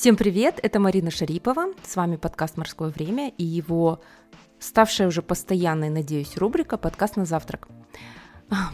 Всем 0.00 0.16
привет, 0.16 0.58
это 0.62 0.80
Марина 0.80 1.10
Шарипова, 1.10 1.74
с 1.86 1.94
вами 1.94 2.16
подкаст 2.16 2.56
«Морское 2.56 2.88
время» 2.88 3.34
и 3.36 3.44
его 3.44 4.00
ставшая 4.58 5.08
уже 5.08 5.20
постоянной, 5.20 5.90
надеюсь, 5.90 6.38
рубрика 6.38 6.78
«Подкаст 6.78 7.16
на 7.16 7.26
завтрак». 7.26 7.68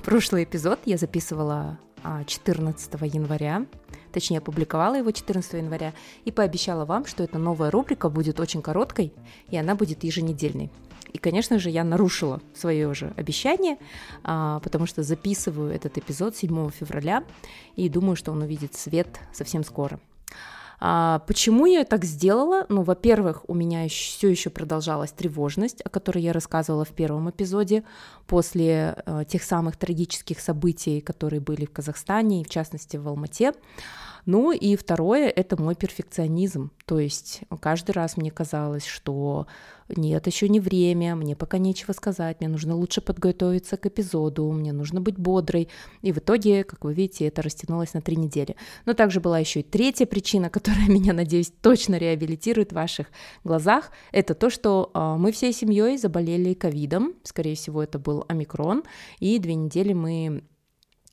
Прошлый 0.05 0.45
эпизод 0.45 0.79
я 0.85 0.97
записывала 0.97 1.81
14 2.27 2.95
а, 2.95 3.07
января, 3.07 3.67
точнее, 4.13 4.39
опубликовала 4.39 4.95
его 4.95 5.11
14 5.11 5.55
января 5.55 5.95
и 6.25 6.31
пообещала 6.31 6.85
вам, 6.85 7.07
что 7.07 7.25
эта 7.25 7.39
новая 7.39 7.73
рубрика 7.73 8.09
будет 8.09 8.39
очень 8.39 8.63
короткой, 8.63 9.13
и 9.49 9.57
она 9.57 9.75
будет 9.75 10.05
еженедельной. 10.05 10.71
И, 11.13 11.19
конечно 11.19 11.59
же, 11.59 11.71
я 11.71 11.83
нарушила 11.83 12.41
свое 12.55 12.95
же 12.95 13.13
обещание, 13.17 13.79
а, 14.23 14.61
потому 14.61 14.87
что 14.87 15.03
записываю 15.03 15.75
этот 15.75 15.99
эпизод 15.99 16.37
7 16.37 16.71
февраля 16.71 17.25
и 17.75 17.89
думаю, 17.89 18.15
что 18.15 18.31
он 18.31 18.43
увидит 18.43 18.77
свет 18.77 19.09
совсем 19.33 19.65
скоро. 19.65 19.99
А, 20.79 21.21
почему 21.27 21.67
я 21.67 21.85
так 21.85 22.05
сделала? 22.05 22.67
Ну, 22.69 22.83
во-первых, 22.83 23.43
у 23.49 23.55
меня 23.55 23.89
все 23.89 24.29
еще 24.29 24.51
продолжалась 24.51 25.13
тревожность, 25.13 25.81
о 25.83 25.89
которой 25.89 26.23
я 26.23 26.33
рассказывала 26.33 26.85
в 26.85 26.91
первом 26.91 27.31
эпизоде, 27.31 27.85
после 28.27 28.97
э, 29.07 29.25
тех 29.29 29.43
самых 29.43 29.77
трагических 29.77 30.41
событий, 30.41 31.01
которые 31.01 31.41
были 31.41 31.65
в 31.65 31.73
Казахстане, 31.73 32.43
и 32.43 32.45
в 32.45 32.49
частности 32.49 32.97
в 32.97 33.09
Алмате. 33.09 33.53
Ну 34.27 34.51
и 34.51 34.75
второе— 34.75 35.29
это 35.37 35.61
мой 35.61 35.77
перфекционизм. 35.77 36.73
То 36.85 36.99
есть 36.99 37.43
каждый 37.61 37.93
раз 37.93 38.17
мне 38.17 38.33
казалось, 38.33 38.85
что 38.85 39.47
нет, 39.89 40.27
еще 40.27 40.49
не 40.49 40.59
время, 40.59 41.15
мне 41.15 41.37
пока 41.37 41.59
нечего 41.59 41.93
сказать, 41.93 42.41
мне 42.41 42.49
нужно 42.49 42.75
лучше 42.75 43.01
подготовиться 43.01 43.77
к 43.77 43.87
эпизоду, 43.87 44.51
мне 44.51 44.73
нужно 44.73 45.01
быть 45.01 45.17
бодрой. 45.17 45.69
И 46.03 46.11
в 46.11 46.19
итоге, 46.19 46.65
как 46.65 46.85
вы 46.85 46.93
видите, 46.93 47.27
это 47.27 47.41
растянулось 47.41 47.95
на 47.95 48.01
три 48.01 48.17
недели. 48.17 48.57
Но 48.85 48.95
также 48.95 49.21
была 49.21 49.39
еще 49.39 49.61
и 49.61 49.63
третья 49.63 50.07
причина, 50.07 50.51
которая 50.57 50.89
меня, 50.89 51.13
надеюсь, 51.13 51.53
точно 51.63 51.95
реабилитирует 51.95 52.73
в 52.73 52.75
ваших 52.75 53.07
глазах. 53.45 53.93
Это 54.11 54.35
то, 54.35 54.51
что 54.51 54.91
э, 54.93 55.17
мы 55.19 55.31
всей 55.31 55.53
семьей 55.53 55.99
заболели 55.99 56.55
ковидом. 56.55 57.15
Скорее 57.23 57.55
всего, 57.55 57.81
это 57.81 58.01
был 58.01 58.25
омикрон. 58.27 58.83
И 59.21 59.39
две 59.39 59.55
недели 59.55 59.93
мы 59.93 60.43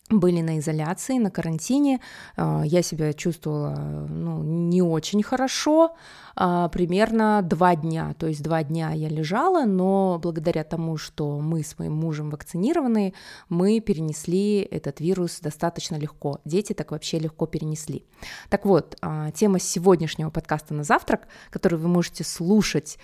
были 0.09 0.41
на 0.41 0.59
изоляции, 0.59 1.17
на 1.17 1.31
карантине. 1.31 1.99
А, 2.35 2.63
я 2.65 2.81
себя 2.81 3.13
чувствовала 3.13 4.05
ну, 4.09 4.43
не 4.43 4.81
очень 4.81 5.23
хорошо, 5.23 5.95
а, 6.35 6.67
примерно 6.69 7.41
два 7.41 7.75
дня. 7.75 8.13
То 8.17 8.27
есть 8.27 8.43
два 8.43 8.63
дня 8.63 8.91
я 8.91 9.07
лежала, 9.07 9.65
но 9.65 10.19
благодаря 10.21 10.63
тому, 10.63 10.97
что 10.97 11.39
мы 11.39 11.63
с 11.63 11.79
моим 11.79 11.93
мужем 11.93 12.29
вакцинированы, 12.29 13.13
мы 13.49 13.79
перенесли 13.79 14.59
этот 14.59 14.99
вирус 14.99 15.39
достаточно 15.39 15.95
легко. 15.95 16.39
Дети 16.45 16.73
так 16.73 16.91
вообще 16.91 17.19
легко 17.19 17.45
перенесли. 17.45 18.05
Так 18.49 18.65
вот, 18.65 18.97
а, 19.01 19.31
тема 19.31 19.59
сегодняшнего 19.59 20.29
подкаста 20.29 20.73
на 20.73 20.83
завтрак, 20.83 21.27
который 21.49 21.79
вы 21.79 21.87
можете 21.87 22.23
слушать 22.23 22.97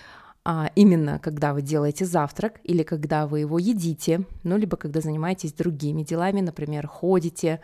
а, 0.52 0.72
именно 0.74 1.20
когда 1.20 1.54
вы 1.54 1.62
делаете 1.62 2.04
завтрак 2.04 2.58
или 2.64 2.82
когда 2.82 3.28
вы 3.28 3.38
его 3.38 3.56
едите, 3.60 4.24
ну, 4.42 4.56
либо 4.56 4.76
когда 4.76 5.00
занимаетесь 5.00 5.52
другими 5.52 6.02
делами, 6.02 6.40
например, 6.40 6.88
ходите, 6.88 7.60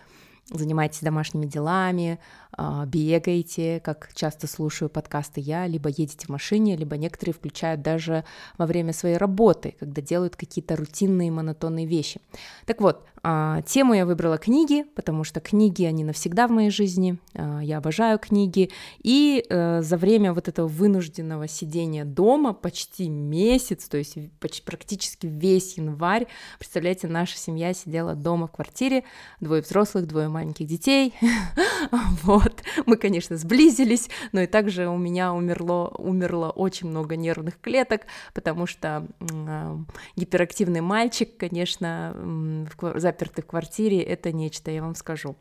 занимаетесь 0.53 1.01
домашними 1.01 1.47
делами, 1.47 2.21
а, 2.53 2.87
бегаете, 2.87 3.81
как 3.81 4.11
часто 4.15 4.47
слушаю 4.47 4.89
подкасты 4.89 5.41
я, 5.41 5.67
либо 5.67 5.89
едете 5.89 6.27
в 6.27 6.29
машине, 6.29 6.77
либо 6.77 6.97
некоторые 6.97 7.35
включают 7.35 7.83
даже 7.83 8.23
во 8.57 8.67
время 8.67 8.93
своей 8.93 9.17
работы, 9.17 9.75
когда 9.81 10.01
делают 10.01 10.37
какие-то 10.37 10.77
рутинные 10.77 11.33
монотонные 11.33 11.87
вещи. 11.87 12.21
Так 12.67 12.81
вот, 12.81 13.05
а, 13.29 13.61
тему 13.63 13.93
я 13.93 14.07
выбрала 14.07 14.39
книги, 14.39 14.85
потому 14.95 15.25
что 15.25 15.41
книги, 15.41 15.83
они 15.83 16.05
навсегда 16.05 16.47
в 16.47 16.53
моей 16.53 16.71
жизни, 16.71 17.19
а, 17.35 17.59
я 17.59 17.79
обожаю 17.79 18.21
книги, 18.21 18.71
и 19.03 19.45
э, 19.49 19.83
за 19.83 19.97
время 19.97 20.33
вот 20.33 20.47
этого 20.47 20.69
вынужденного 20.69 21.49
сидения 21.49 22.05
дома 22.05 22.53
почти 22.53 23.09
месяц, 23.09 23.89
то 23.89 23.97
есть 23.97 24.17
практически 24.65 25.27
весь 25.27 25.77
январь, 25.77 26.29
представляете, 26.61 27.09
наша 27.09 27.37
семья 27.37 27.75
сидела 27.75 28.15
дома 28.15 28.47
в 28.47 28.53
квартире, 28.53 29.03
двое 29.41 29.61
взрослых, 29.61 30.07
двое 30.07 30.29
маленьких 30.29 30.69
детей, 30.69 31.13
вот, 32.23 32.63
мы, 32.87 32.97
конечно, 32.97 33.37
сблизились, 33.37 34.09
но 34.31 34.43
и 34.43 34.47
также 34.47 34.87
у 34.87 34.97
меня 34.97 35.33
умерло, 35.33 35.93
умерло 35.99 36.51
очень 36.51 36.89
много 36.89 37.17
нервных 37.17 37.61
клеток, 37.61 38.03
потому 38.35 38.67
что 38.67 39.05
э, 39.19 39.77
гиперактивный 40.15 40.81
мальчик, 40.81 41.37
конечно, 41.37 42.15
в, 42.17 43.16
запертый 43.17 43.43
в 43.43 43.47
квартире, 43.47 44.03
это 44.03 44.31
нечто, 44.33 44.71
я 44.71 44.83
вам 44.83 44.95
скажу. 44.95 45.37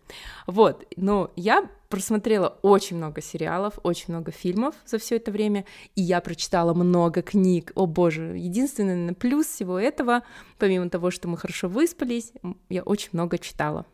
Вот, 0.47 0.85
но 0.95 1.31
я 1.35 1.69
просмотрела 1.89 2.57
очень 2.61 2.97
много 2.97 3.21
сериалов, 3.21 3.79
очень 3.83 4.05
много 4.13 4.31
фильмов 4.31 4.75
за 4.85 4.97
все 4.97 5.17
это 5.17 5.31
время, 5.31 5.65
и 5.95 6.01
я 6.01 6.21
прочитала 6.21 6.73
много 6.73 7.21
книг. 7.21 7.73
О 7.75 7.85
боже, 7.85 8.37
единственный 8.37 9.13
плюс 9.13 9.47
всего 9.47 9.77
этого, 9.77 10.23
помимо 10.57 10.89
того, 10.89 11.11
что 11.11 11.27
мы 11.27 11.37
хорошо 11.37 11.67
выспались, 11.67 12.31
я 12.69 12.81
очень 12.83 13.09
много 13.11 13.37
читала. 13.37 13.85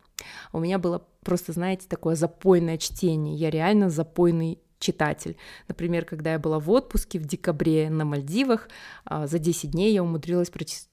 У 0.52 0.60
меня 0.60 0.78
было 0.78 1.04
просто, 1.24 1.52
знаете, 1.52 1.88
такое 1.88 2.14
запойное 2.14 2.78
чтение. 2.78 3.34
Я 3.34 3.50
реально 3.50 3.90
запойный 3.90 4.60
читатель. 4.78 5.36
Например, 5.66 6.04
когда 6.04 6.32
я 6.32 6.38
была 6.38 6.60
в 6.60 6.70
отпуске 6.70 7.18
в 7.18 7.24
декабре 7.24 7.90
на 7.90 8.04
Мальдивах, 8.04 8.68
а, 9.04 9.26
за 9.26 9.38
10 9.38 9.72
дней 9.72 9.92
я 9.92 10.02
умудрилась 10.02 10.50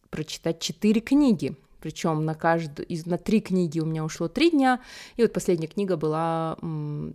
прочитать 0.09 0.59
4 0.59 1.01
книги. 1.01 1.55
Причем 1.79 2.25
на 2.25 2.35
каждую 2.35 2.85
из 2.87 3.05
на 3.05 3.17
три 3.17 3.41
книги 3.41 3.79
у 3.79 3.85
меня 3.85 4.03
ушло 4.03 4.27
три 4.27 4.51
дня, 4.51 4.79
и 5.15 5.21
вот 5.21 5.33
последняя 5.33 5.67
книга 5.67 5.97
была 5.97 6.57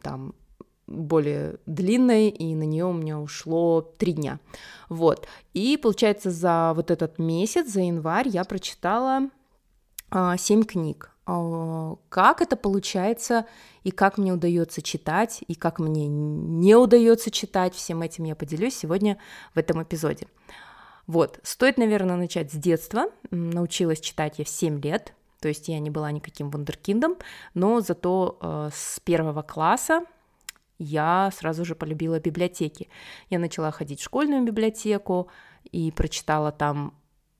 там 0.02 0.34
более 0.86 1.56
длинной, 1.66 2.28
и 2.28 2.54
на 2.54 2.64
нее 2.64 2.84
у 2.84 2.92
меня 2.92 3.18
ушло 3.18 3.80
три 3.80 4.12
дня. 4.12 4.38
Вот. 4.88 5.26
И 5.54 5.76
получается, 5.76 6.30
за 6.30 6.72
вот 6.74 6.90
этот 6.90 7.18
месяц, 7.18 7.70
за 7.70 7.80
январь, 7.80 8.28
я 8.28 8.44
прочитала 8.44 9.30
а, 10.10 10.36
семь 10.36 10.62
книг. 10.62 11.10
А, 11.26 11.96
как 12.08 12.42
это 12.42 12.56
получается, 12.56 13.46
и 13.82 13.90
как 13.90 14.18
мне 14.18 14.32
удается 14.32 14.82
читать, 14.82 15.42
и 15.46 15.54
как 15.54 15.78
мне 15.78 16.06
не 16.06 16.74
удается 16.74 17.30
читать, 17.30 17.74
всем 17.74 18.02
этим 18.02 18.24
я 18.24 18.36
поделюсь 18.36 18.76
сегодня 18.76 19.18
в 19.54 19.58
этом 19.58 19.82
эпизоде. 19.82 20.26
Вот, 21.06 21.38
стоит, 21.42 21.76
наверное, 21.78 22.16
начать 22.16 22.52
с 22.52 22.54
детства. 22.54 23.06
Научилась 23.30 24.00
читать 24.00 24.38
я 24.38 24.44
в 24.44 24.48
7 24.48 24.80
лет, 24.80 25.14
то 25.40 25.48
есть 25.48 25.68
я 25.68 25.78
не 25.78 25.90
была 25.90 26.10
никаким 26.10 26.50
вундеркиндом, 26.50 27.16
но 27.52 27.80
зато 27.80 28.38
э, 28.40 28.70
с 28.72 29.00
первого 29.00 29.42
класса 29.42 30.04
я 30.78 31.30
сразу 31.36 31.64
же 31.64 31.74
полюбила 31.74 32.18
библиотеки. 32.18 32.88
Я 33.30 33.38
начала 33.38 33.70
ходить 33.70 34.00
в 34.00 34.04
школьную 34.04 34.42
библиотеку 34.44 35.28
и 35.70 35.90
прочитала 35.92 36.50
там 36.52 36.94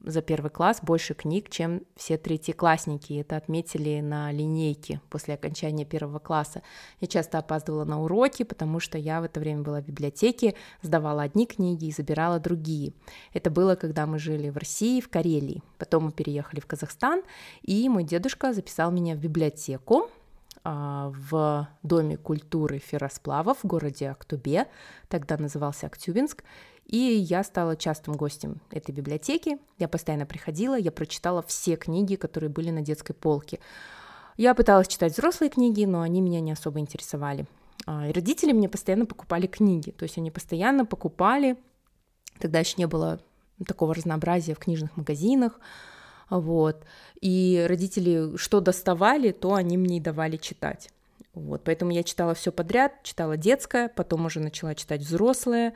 за 0.04 0.22
первый 0.22 0.50
класс 0.50 0.80
больше 0.82 1.14
книг, 1.14 1.50
чем 1.50 1.82
все 1.96 2.16
третьеклассники. 2.18 3.14
Это 3.14 3.36
отметили 3.36 4.00
на 4.00 4.30
линейке 4.32 5.00
после 5.10 5.34
окончания 5.34 5.84
первого 5.84 6.18
класса. 6.18 6.62
Я 7.00 7.08
часто 7.08 7.38
опаздывала 7.38 7.84
на 7.84 8.02
уроки, 8.02 8.42
потому 8.42 8.80
что 8.80 8.98
я 8.98 9.20
в 9.20 9.24
это 9.24 9.40
время 9.40 9.62
была 9.62 9.80
в 9.80 9.86
библиотеке, 9.86 10.54
сдавала 10.82 11.22
одни 11.22 11.46
книги 11.46 11.86
и 11.86 11.92
забирала 11.92 12.38
другие. 12.38 12.92
Это 13.32 13.50
было, 13.50 13.74
когда 13.74 14.06
мы 14.06 14.18
жили 14.18 14.50
в 14.50 14.56
России, 14.56 15.00
в 15.00 15.08
Карелии. 15.08 15.62
Потом 15.78 16.04
мы 16.04 16.12
переехали 16.12 16.60
в 16.60 16.66
Казахстан, 16.66 17.22
и 17.62 17.88
мой 17.88 18.04
дедушка 18.04 18.52
записал 18.52 18.90
меня 18.90 19.14
в 19.14 19.18
библиотеку, 19.18 20.10
а, 20.66 21.12
в 21.28 21.68
Доме 21.82 22.16
культуры 22.16 22.78
ферросплавов 22.78 23.58
в 23.62 23.66
городе 23.66 24.08
Актубе, 24.08 24.66
тогда 25.08 25.36
назывался 25.36 25.86
Актюбинск, 25.86 26.42
и 26.86 26.96
я 26.96 27.42
стала 27.42 27.76
частым 27.76 28.14
гостем 28.14 28.60
этой 28.70 28.92
библиотеки. 28.92 29.58
Я 29.78 29.88
постоянно 29.88 30.26
приходила, 30.26 30.78
я 30.78 30.92
прочитала 30.92 31.42
все 31.42 31.76
книги, 31.76 32.16
которые 32.16 32.50
были 32.50 32.70
на 32.70 32.82
детской 32.82 33.14
полке. 33.14 33.58
Я 34.36 34.54
пыталась 34.54 34.88
читать 34.88 35.12
взрослые 35.12 35.50
книги, 35.50 35.84
но 35.84 36.00
они 36.00 36.20
меня 36.20 36.40
не 36.40 36.52
особо 36.52 36.80
интересовали. 36.80 37.46
А, 37.86 38.10
родители 38.12 38.52
мне 38.52 38.68
постоянно 38.68 39.06
покупали 39.06 39.46
книги, 39.46 39.90
то 39.90 40.04
есть 40.04 40.18
они 40.18 40.30
постоянно 40.30 40.86
покупали, 40.86 41.56
тогда 42.38 42.58
еще 42.58 42.74
не 42.78 42.86
было 42.86 43.20
такого 43.66 43.94
разнообразия 43.94 44.54
в 44.54 44.58
книжных 44.58 44.96
магазинах, 44.96 45.60
вот, 46.30 46.84
и 47.20 47.64
родители 47.68 48.36
что 48.36 48.60
доставали, 48.60 49.32
то 49.32 49.54
они 49.54 49.76
мне 49.76 49.98
и 49.98 50.00
давали 50.00 50.36
читать. 50.36 50.90
Вот, 51.34 51.62
поэтому 51.64 51.90
я 51.90 52.02
читала 52.02 52.34
все 52.34 52.52
подряд, 52.52 53.02
читала 53.02 53.36
детское, 53.36 53.88
потом 53.88 54.26
уже 54.26 54.40
начала 54.40 54.74
читать 54.74 55.02
взрослое, 55.02 55.74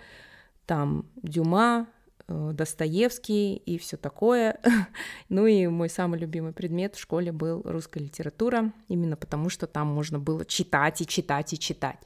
там 0.68 1.06
Дюма, 1.16 1.88
э, 2.28 2.50
Достоевский 2.52 3.56
и 3.56 3.78
все 3.78 3.96
такое. 3.96 4.60
ну 5.30 5.46
и 5.46 5.66
мой 5.66 5.88
самый 5.88 6.20
любимый 6.20 6.52
предмет 6.52 6.94
в 6.94 7.00
школе 7.00 7.32
был 7.32 7.62
русская 7.64 8.00
литература, 8.00 8.72
именно 8.86 9.16
потому 9.16 9.48
что 9.48 9.66
там 9.66 9.88
можно 9.88 10.18
было 10.18 10.44
читать 10.44 11.00
и 11.00 11.06
читать 11.06 11.54
и 11.54 11.58
читать. 11.58 11.98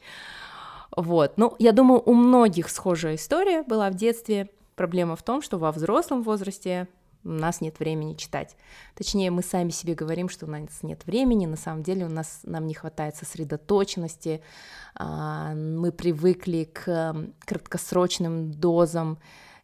Вот, 0.97 1.38
ну, 1.38 1.56
я 1.59 1.73
думаю, 1.73 2.03
у 2.06 2.14
многих 2.14 2.70
схожая 2.70 3.17
история 3.17 3.62
была 3.64 3.91
в 3.91 3.94
детстве. 3.94 4.49
Проблема 4.76 5.17
в 5.17 5.23
том, 5.23 5.43
что 5.43 5.59
во 5.59 5.73
взрослом 5.73 6.23
возрасте 6.23 6.87
у 7.25 7.31
нас 7.31 7.61
нет 7.61 7.79
времени 7.79 8.15
читать. 8.15 8.57
Точнее, 8.95 9.31
мы 9.31 9.43
сами 9.43 9.71
себе 9.71 9.95
говорим, 9.95 10.29
что 10.29 10.47
у 10.47 10.51
нас 10.51 10.83
нет 10.83 11.07
времени, 11.07 11.47
на 11.47 11.57
самом 11.57 11.83
деле 11.83 12.07
у 12.07 12.09
нас, 12.09 12.41
нам 12.45 12.67
не 12.67 12.75
хватает 12.75 13.17
сосредоточенности, 13.17 14.43
а, 14.95 15.55
мы 15.55 15.93
привыкли 15.93 16.65
к 16.65 17.15
краткосрочным 17.41 18.53
дозам 18.53 19.19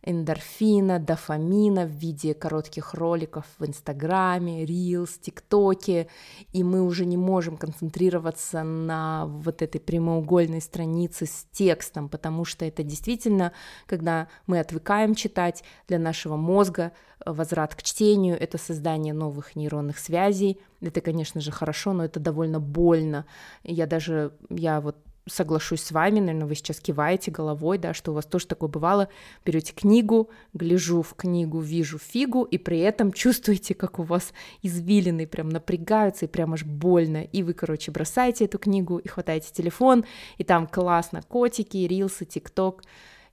эндорфина, 0.09 0.99
дофамина 0.99 1.85
в 1.85 1.91
виде 1.91 2.33
коротких 2.33 2.95
роликов 2.95 3.45
в 3.59 3.67
Инстаграме, 3.67 4.65
Рилс, 4.65 5.19
ТикТоке, 5.19 6.09
и 6.53 6.65
мы 6.65 6.81
уже 6.81 7.05
не 7.05 7.19
можем 7.19 7.59
концентрироваться 7.59 8.63
на 8.63 9.27
вот 9.27 9.61
этой 9.61 9.81
прямоугольной 9.81 10.63
странице 10.63 11.27
с 11.27 11.47
текстом, 11.53 12.09
потому 12.09 12.47
что 12.47 12.65
это 12.65 12.83
действительно, 12.83 13.53
когда 13.87 14.29
мы 14.47 14.61
отвыкаем 14.61 15.15
читать, 15.15 15.63
для 15.87 15.99
нашего 15.99 16.37
мозга 16.37 16.93
возврат 17.27 17.75
к 17.75 17.83
чтению, 17.83 18.41
это 18.41 18.57
создание 18.57 19.13
новых 19.13 19.57
нейронных 19.57 19.99
связей, 19.99 20.59
это, 20.81 21.01
конечно 21.01 21.41
же, 21.41 21.51
хорошо, 21.51 21.93
но 21.93 22.05
это 22.05 22.21
довольно 22.21 22.61
больно. 22.61 23.27
Я 23.65 23.87
даже, 23.87 24.33
я 24.49 24.81
вот 24.81 24.97
соглашусь 25.29 25.83
с 25.83 25.93
вами, 25.93 26.21
наверное, 26.21 26.47
вы 26.47 26.55
сейчас 26.55 26.81
киваете 26.81 27.31
головой, 27.31 27.79
да, 27.79 27.95
что 27.95 28.13
у 28.13 28.15
вас 28.15 28.27
тоже 28.27 28.47
такое 28.47 28.69
бывало, 28.69 29.09
берете 29.45 29.73
книгу, 29.73 30.31
гляжу 30.53 31.03
в 31.03 31.15
книгу, 31.15 31.61
вижу 31.61 31.99
фигу, 31.99 32.45
и 32.45 32.59
при 32.59 32.79
этом 32.81 33.13
чувствуете, 33.13 33.75
как 33.75 33.99
у 33.99 34.03
вас 34.03 34.33
извилины 34.63 35.27
прям 35.27 35.49
напрягаются, 35.49 36.25
и 36.25 36.29
прям 36.29 36.55
аж 36.55 36.65
больно, 36.65 37.23
и 37.23 37.43
вы, 37.43 37.55
короче, 37.55 37.91
бросаете 37.91 38.47
эту 38.47 38.59
книгу, 38.59 38.99
и 38.99 39.09
хватаете 39.09 39.53
телефон, 39.53 40.05
и 40.37 40.45
там 40.45 40.67
классно 40.67 41.23
котики, 41.23 41.79
рилсы, 41.79 42.25
тикток, 42.25 42.83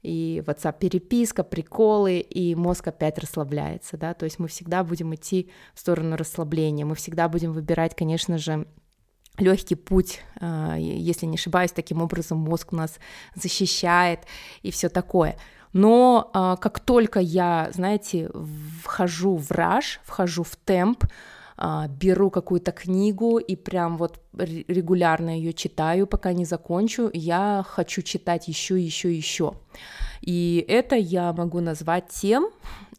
и 0.01 0.43
WhatsApp 0.45 0.77
переписка, 0.79 1.43
приколы, 1.43 2.19
и 2.19 2.53
мозг 2.53 2.87
опять 2.87 3.17
расслабляется, 3.17 3.97
да, 3.97 4.13
то 4.13 4.25
есть 4.25 4.37
мы 4.37 4.47
всегда 4.47 4.83
будем 4.83 5.15
идти 5.15 5.49
в 5.73 5.79
сторону 5.79 6.15
расслабления, 6.15 6.85
мы 6.85 6.93
всегда 6.93 7.27
будем 7.27 7.53
выбирать, 7.53 7.95
конечно 7.95 8.37
же, 8.37 8.67
легкий 9.37 9.75
путь, 9.75 10.21
а, 10.39 10.75
если 10.77 11.25
не 11.25 11.35
ошибаюсь, 11.35 11.71
таким 11.71 12.01
образом 12.01 12.37
мозг 12.37 12.71
нас 12.71 12.99
защищает 13.35 14.21
и 14.61 14.71
все 14.71 14.89
такое. 14.89 15.37
Но 15.73 16.29
а, 16.33 16.55
как 16.55 16.79
только 16.79 17.19
я, 17.19 17.69
знаете, 17.73 18.29
вхожу 18.83 19.35
в 19.35 19.51
раж, 19.51 19.99
вхожу 20.03 20.43
в 20.43 20.55
темп, 20.55 21.03
а, 21.57 21.87
беру 21.87 22.29
какую-то 22.29 22.71
книгу 22.71 23.37
и 23.37 23.55
прям 23.55 23.97
вот 23.97 24.21
регулярно 24.33 25.29
ее 25.29 25.53
читаю, 25.53 26.05
пока 26.05 26.33
не 26.33 26.45
закончу, 26.45 27.09
я 27.13 27.65
хочу 27.67 28.01
читать 28.01 28.47
еще, 28.47 28.79
еще, 28.79 29.13
еще. 29.13 29.53
И 30.21 30.65
это 30.67 30.95
я 30.95 31.31
могу 31.31 31.61
назвать 31.61 32.09
тем, 32.09 32.49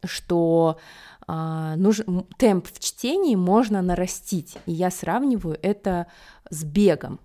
что 0.03 0.79
нужен, 1.27 2.25
темп 2.37 2.67
в 2.67 2.79
чтении 2.79 3.35
можно 3.35 3.81
нарастить, 3.81 4.57
и 4.65 4.71
я 4.71 4.89
сравниваю 4.89 5.59
это 5.61 6.07
с 6.49 6.63
бегом. 6.63 7.19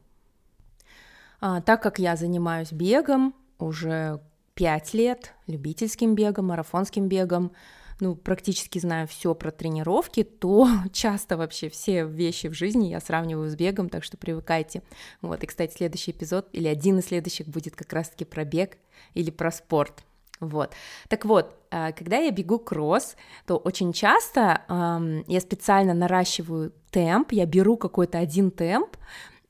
А, 1.41 1.61
так 1.61 1.83
как 1.83 1.99
я 1.99 2.17
занимаюсь 2.17 2.73
бегом 2.73 3.35
уже 3.59 4.21
5 4.55 4.95
лет, 4.95 5.35
любительским 5.47 6.15
бегом, 6.15 6.47
марафонским 6.47 7.09
бегом, 7.09 7.53
ну, 8.01 8.17
практически 8.17 8.81
знаю 8.81 9.07
все 9.07 9.35
про 9.35 9.53
тренировки, 9.53 10.25
то 10.25 10.69
часто 10.93 11.37
вообще 11.37 11.69
все 11.69 12.05
вещи 12.05 12.49
в 12.49 12.55
жизни 12.55 12.89
я 12.89 13.01
сравниваю 13.01 13.49
с 13.49 13.55
бегом, 13.55 13.89
так 13.89 14.03
что 14.03 14.17
привыкайте. 14.17 14.83
Вот, 15.21 15.45
и, 15.45 15.47
кстати, 15.47 15.77
следующий 15.77 16.11
эпизод 16.11 16.49
или 16.53 16.67
один 16.67 16.99
из 16.99 17.07
следующих 17.07 17.47
будет 17.47 17.77
как 17.77 17.93
раз-таки 17.93 18.25
про 18.25 18.45
бег 18.45 18.79
или 19.15 19.31
про 19.31 19.53
спорт. 19.53 20.05
Вот. 20.43 20.75
Так 21.09 21.25
вот, 21.25 21.55
а, 21.71 21.93
когда 21.93 22.19
я 22.19 22.33
бегу 22.33 22.59
кросс, 22.59 23.17
то 23.47 23.56
очень 23.56 23.93
часто 23.93 24.62
эм, 24.69 25.25
я 25.29 25.41
специально 25.41 25.94
наращиваю 25.94 26.73
темп, 26.91 27.33
я 27.33 27.47
беру 27.47 27.77
какой-то 27.77 28.19
один 28.19 28.50
темп, 28.50 28.97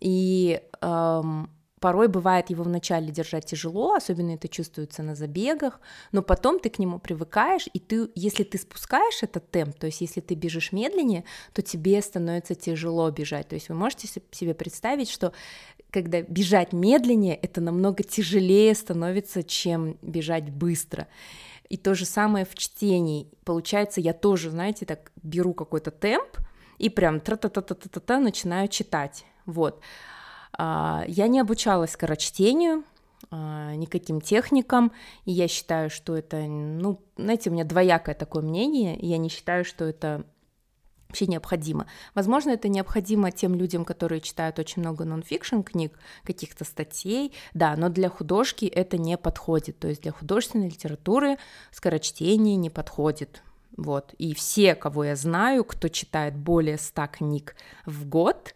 и 0.01 0.61
эм, 0.83 1.51
порой 1.81 2.09
бывает 2.09 2.51
его 2.51 2.63
вначале 2.63 3.11
держать 3.11 3.47
тяжело, 3.47 3.95
особенно 3.95 4.33
это 4.33 4.49
чувствуется 4.49 5.03
на 5.03 5.15
забегах, 5.15 5.81
но 6.13 6.23
потом 6.23 6.61
ты 6.61 6.69
к 6.69 6.79
нему 6.79 6.99
привыкаешь, 6.99 7.69
и 7.73 7.81
ты, 7.81 8.11
если 8.15 8.45
ты 8.45 8.59
спускаешь 8.59 9.23
этот 9.23 9.51
темп, 9.51 9.79
то 9.79 9.87
есть 9.87 10.03
если 10.03 10.21
ты 10.21 10.35
бежишь 10.35 10.73
медленнее, 10.73 11.25
то 11.55 11.63
тебе 11.63 12.03
становится 12.03 12.55
тяжело 12.55 13.11
бежать. 13.11 13.49
То 13.49 13.55
есть 13.55 13.71
вы 13.71 13.75
можете 13.75 14.09
себе 14.31 14.55
представить, 14.55 15.11
что 15.11 15.33
когда 15.93 16.23
бежать 16.23 16.73
медленнее, 16.73 17.37
это 17.37 17.61
намного 17.61 18.03
тяжелее 18.03 18.75
становится, 18.75 19.43
чем 19.43 19.99
бежать 20.03 20.51
быстро. 20.51 21.07
И 21.69 21.77
то 21.77 21.95
же 21.95 22.05
самое 22.05 22.45
в 22.45 22.55
чтении. 22.55 23.31
Получается, 23.45 24.01
я 24.01 24.13
тоже, 24.13 24.51
знаете, 24.51 24.87
так 24.87 25.13
беру 25.23 25.55
какой-то 25.55 25.91
темп 25.91 26.39
и 26.79 26.89
прям 26.89 27.21
тра-та-та-та-та-та 27.21 28.19
начинаю 28.19 28.69
читать. 28.69 29.25
Вот. 29.47 29.81
А, 30.53 31.05
я 31.07 31.29
не 31.29 31.41
обучалась 31.41 31.93
скорочтению, 31.93 32.85
а, 33.31 33.75
никаким 33.75 34.21
техникам, 34.21 34.93
и 35.25 35.33
я 35.33 35.49
считаю, 35.49 35.91
что 35.91 36.17
это, 36.17 36.39
ну, 36.47 37.01
знаете, 37.17 37.51
у 37.51 37.53
меня 37.53 37.65
двоякое 37.65 38.15
такое 38.15 38.43
мнение, 38.43 38.99
я 39.01 39.19
не 39.19 39.29
считаю, 39.29 39.65
что 39.65 39.85
это 39.85 40.25
вообще 41.13 41.27
необходимо. 41.27 41.87
Возможно, 42.15 42.51
это 42.51 42.69
необходимо 42.69 43.31
тем 43.31 43.55
людям, 43.55 43.85
которые 43.85 44.23
читают 44.23 44.59
очень 44.59 44.81
много 44.81 45.05
нонфикшн 45.05 45.61
книг, 45.61 45.99
каких-то 46.25 46.65
статей, 46.65 47.35
да, 47.53 47.77
но 47.77 47.91
для 47.91 48.09
художки 48.09 48.65
это 48.65 48.97
не 48.97 49.19
подходит, 49.19 49.79
то 49.79 49.89
есть 49.89 50.03
для 50.03 50.13
художественной 50.13 50.69
литературы 50.69 51.37
скорочтение 51.71 52.57
не 52.57 52.71
подходит. 52.71 53.43
Вот. 53.77 54.15
И 54.19 54.35
все, 54.35 54.75
кого 54.75 55.05
я 55.05 55.17
знаю, 55.17 55.65
кто 55.65 55.89
читает 55.89 56.35
более 56.35 56.79
100 56.79 57.07
книг 57.09 57.57
в 57.85 58.07
год, 58.07 58.55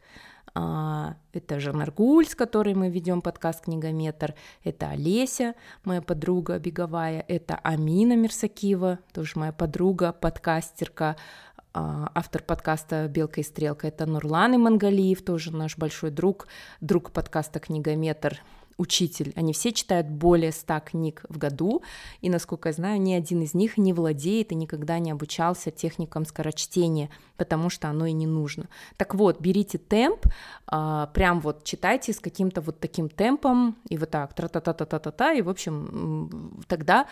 а, 0.59 1.17
это 1.35 1.61
Жанна 1.61 1.85
Гуль, 1.95 2.27
с 2.27 2.35
которой 2.35 2.73
мы 2.73 2.89
ведем 2.89 3.21
подкаст 3.21 3.65
«Книгометр», 3.65 4.35
это 4.65 4.89
Олеся, 4.89 5.55
моя 5.85 6.01
подруга 6.01 6.59
беговая, 6.59 7.23
это 7.29 7.57
Амина 7.57 8.17
Мирсакива, 8.17 8.99
тоже 9.13 9.33
моя 9.35 9.53
подруга, 9.53 10.13
подкастерка, 10.13 11.17
автор 11.77 12.43
подкаста 12.43 13.07
«Белка 13.07 13.41
и 13.41 13.45
стрелка»— 13.45 13.87
это 13.89 14.07
Нурлан 14.07 14.57
Имангалиев, 14.57 15.23
тоже 15.23 15.55
наш 15.55 15.77
большой 15.77 16.11
друг, 16.11 16.47
друг 16.81 17.11
подкаста 17.11 17.61
«Книгометр», 17.61 18.41
учитель. 18.79 19.33
Они 19.37 19.53
все 19.53 19.73
читают 19.73 20.07
более 20.07 20.53
100 20.53 20.81
книг 20.81 21.25
в 21.29 21.39
году, 21.39 21.83
и, 22.21 22.29
насколько 22.29 22.69
я 22.69 22.73
знаю, 22.73 23.01
ни 23.01 23.13
один 23.15 23.43
из 23.43 23.55
них 23.55 23.79
не 23.79 23.93
владеет 23.93 24.53
и 24.53 24.55
никогда 24.55 24.99
не 24.99 25.11
обучался 25.11 25.71
техникам 25.71 26.27
скорочтения, 26.27 27.11
потому 27.37 27.71
что 27.71 27.89
оно 27.89 28.07
и 28.07 28.13
не 28.13 28.27
нужно. 28.27 28.69
Так 28.97 29.15
вот, 29.15 29.41
берите 29.41 29.79
темп, 29.79 30.27
а, 30.67 31.07
прям 31.09 31.41
вот 31.41 31.65
читайте 31.65 32.13
с 32.13 32.21
каким-то 32.21 32.61
вот 32.61 32.81
таким 32.81 33.09
темпом, 33.09 33.77
и 33.89 33.97
вот 33.97 34.11
так, 34.11 34.35
тра-та-та-та-та-та, 34.35 35.33
и, 35.33 35.43
в 35.43 35.49
общем, 35.49 36.63
тогда 36.69 37.07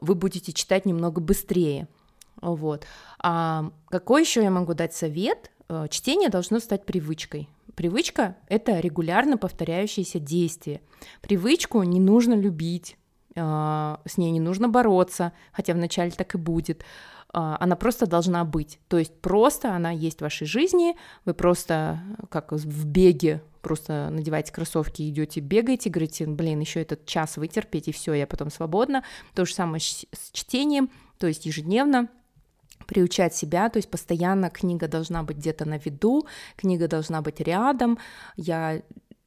вы 0.00 0.14
будете 0.14 0.52
читать 0.52 0.86
немного 0.86 1.20
быстрее. 1.20 1.88
Вот. 2.40 2.86
А 3.18 3.70
какой 3.88 4.22
еще 4.22 4.42
я 4.42 4.50
могу 4.50 4.74
дать 4.74 4.94
совет? 4.94 5.50
Э, 5.68 5.86
чтение 5.90 6.28
должно 6.28 6.58
стать 6.60 6.84
привычкой. 6.84 7.48
Привычка— 7.74 8.36
это 8.48 8.78
регулярно 8.78 9.36
повторяющееся 9.36 10.20
действие. 10.20 10.80
Привычку 11.20 11.82
не 11.82 12.00
нужно 12.00 12.34
любить, 12.34 12.96
э, 13.34 13.40
с 13.40 14.16
ней 14.16 14.30
не 14.30 14.40
нужно 14.40 14.68
бороться, 14.68 15.32
хотя 15.52 15.72
вначале 15.74 16.10
так 16.10 16.34
и 16.34 16.38
будет. 16.38 16.82
Э, 17.32 17.56
она 17.58 17.76
просто 17.76 18.06
должна 18.06 18.44
быть. 18.44 18.78
То 18.88 18.98
есть 18.98 19.20
просто 19.20 19.74
она 19.74 19.90
есть 19.90 20.18
в 20.18 20.22
вашей 20.22 20.46
жизни, 20.46 20.96
вы 21.24 21.34
просто, 21.34 22.00
как 22.30 22.52
в 22.52 22.86
беге, 22.86 23.42
просто 23.60 24.10
надеваете 24.10 24.52
кроссовки, 24.52 25.08
идете, 25.08 25.40
бегаете, 25.40 25.90
говорите, 25.90 26.26
блин, 26.26 26.60
еще 26.60 26.82
этот 26.82 27.06
час 27.06 27.36
вытерпеть, 27.36 27.88
и 27.88 27.92
все, 27.92 28.12
я 28.12 28.26
потом 28.26 28.50
свободна. 28.50 29.02
То 29.34 29.46
же 29.46 29.54
самое 29.54 29.80
с 29.80 30.30
чтением, 30.32 30.90
то 31.18 31.26
есть 31.26 31.46
ежедневно 31.46 32.08
приучать 32.86 33.34
себя, 33.34 33.68
то 33.68 33.78
есть 33.78 33.90
постоянно 33.90 34.50
книга 34.50 34.88
должна 34.88 35.22
быть 35.22 35.38
где-то 35.38 35.64
на 35.64 35.78
виду, 35.78 36.26
книга 36.56 36.88
должна 36.88 37.22
быть 37.22 37.40
рядом. 37.40 37.98
Я 38.36 38.82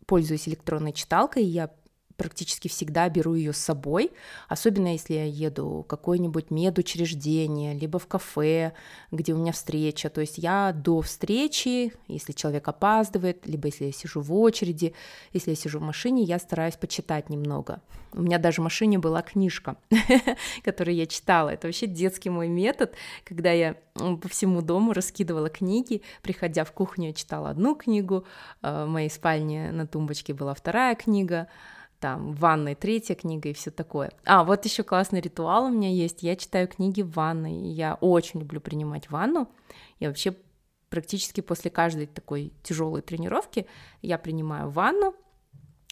пользуюсь 0.06 0.48
электронной 0.48 0.94
читалкой, 0.94 1.44
я 1.44 1.70
практически 2.18 2.68
всегда 2.68 3.08
беру 3.10 3.36
ее 3.36 3.54
с 3.54 3.58
собой, 3.58 4.12
особенно 4.50 4.92
если 4.92 5.14
я 5.14 5.26
еду 5.26 5.84
в 5.84 5.84
какое-нибудь 5.84 6.52
медучреждение, 6.52 7.74
либо 7.74 8.00
в 8.00 8.08
кафе, 8.08 8.74
где 9.12 9.34
у 9.34 9.38
меня 9.38 9.52
встреча. 9.52 10.10
То 10.10 10.22
есть 10.22 10.38
я 10.38 10.74
до 10.74 11.02
встречи, 11.02 11.94
если 12.08 12.34
человек 12.34 12.68
опаздывает, 12.68 13.46
либо 13.48 13.68
если 13.68 13.86
я 13.86 13.92
сижу 13.92 14.22
в 14.22 14.34
очереди, 14.34 14.94
если 15.32 15.52
я 15.52 15.56
сижу 15.56 15.80
в 15.80 15.84
машине, 15.84 16.24
я 16.24 16.40
стараюсь 16.40 16.76
почитать 16.76 17.30
немного. 17.30 17.82
У 18.14 18.22
меня 18.22 18.40
даже 18.40 18.62
в 18.62 18.64
машине 18.64 18.98
была 18.98 19.22
книжка, 19.22 19.78
которую 20.64 20.96
я 20.96 21.06
читала. 21.06 21.50
Это 21.50 21.68
вообще 21.68 21.86
детский 21.86 22.30
мой 22.30 22.48
метод, 22.48 22.96
когда 23.24 23.52
я 23.52 23.76
по 23.94 24.28
всему 24.28 24.62
дому 24.62 24.94
раскидывала 24.94 25.50
книги, 25.50 26.02
приходя 26.24 26.64
в 26.64 26.72
кухню, 26.72 27.08
я 27.08 27.14
читала 27.14 27.50
одну 27.50 27.76
книгу, 27.76 28.26
а 28.62 28.86
в 28.86 28.90
моей 28.90 29.10
спальне 29.10 29.72
на 29.72 29.86
тумбочке 29.86 30.34
была 30.34 30.54
вторая 30.54 30.96
книга, 30.96 31.48
там 32.00 32.34
в 32.34 32.39
ванной 32.39 32.75
третья 32.75 33.16
книга 33.16 33.50
и 33.50 33.54
все 33.54 33.72
такое. 33.72 34.12
А, 34.25 34.44
вот 34.44 34.66
еще 34.66 34.84
классный 34.84 35.22
ритуал 35.22 35.66
у 35.66 35.70
меня 35.70 35.89
есть. 35.89 36.24
Я 36.24 36.36
читаю 36.36 36.68
книги 36.68 37.01
в 37.01 37.12
ванной. 37.12 37.54
Я 37.54 37.96
очень 37.96 38.39
люблю 38.39 38.62
принимать 38.62 39.10
ванну. 39.10 39.50
Я 40.00 40.10
вообще 40.10 40.36
практически 40.89 41.42
после 41.42 41.72
каждой 41.72 42.08
такой 42.08 42.54
тяжелой 42.63 43.01
тренировки 43.01 43.68
я 44.01 44.18
принимаю 44.18 44.70
ванну, 44.70 45.16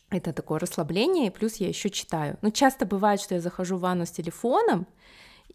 это 0.10 0.34
такое 0.34 0.60
расслабление, 0.60 1.28
и 1.28 1.32
плюс 1.32 1.56
я 1.56 1.68
еще 1.68 1.90
читаю. 1.90 2.38
Но 2.42 2.50
часто 2.50 2.86
бывает, 2.86 3.20
что 3.20 3.36
я 3.36 3.42
захожу 3.42 3.78
в 3.78 3.82
ванну 3.82 4.06
с 4.06 4.12
телефоном, 4.12 4.88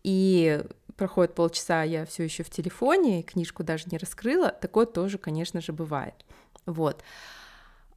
и 0.02 0.62
проходит 0.96 1.34
полчаса, 1.34 1.82
я 1.82 2.04
все 2.06 2.24
еще 2.24 2.42
в 2.42 2.50
телефоне, 2.50 3.22
книжку 3.22 3.62
даже 3.62 3.84
не 3.90 3.98
раскрыла. 3.98 4.50
Такое 4.50 4.86
тоже, 4.86 5.18
конечно 5.18 5.60
же, 5.60 5.72
бывает. 5.72 6.14
Вот. 6.66 7.02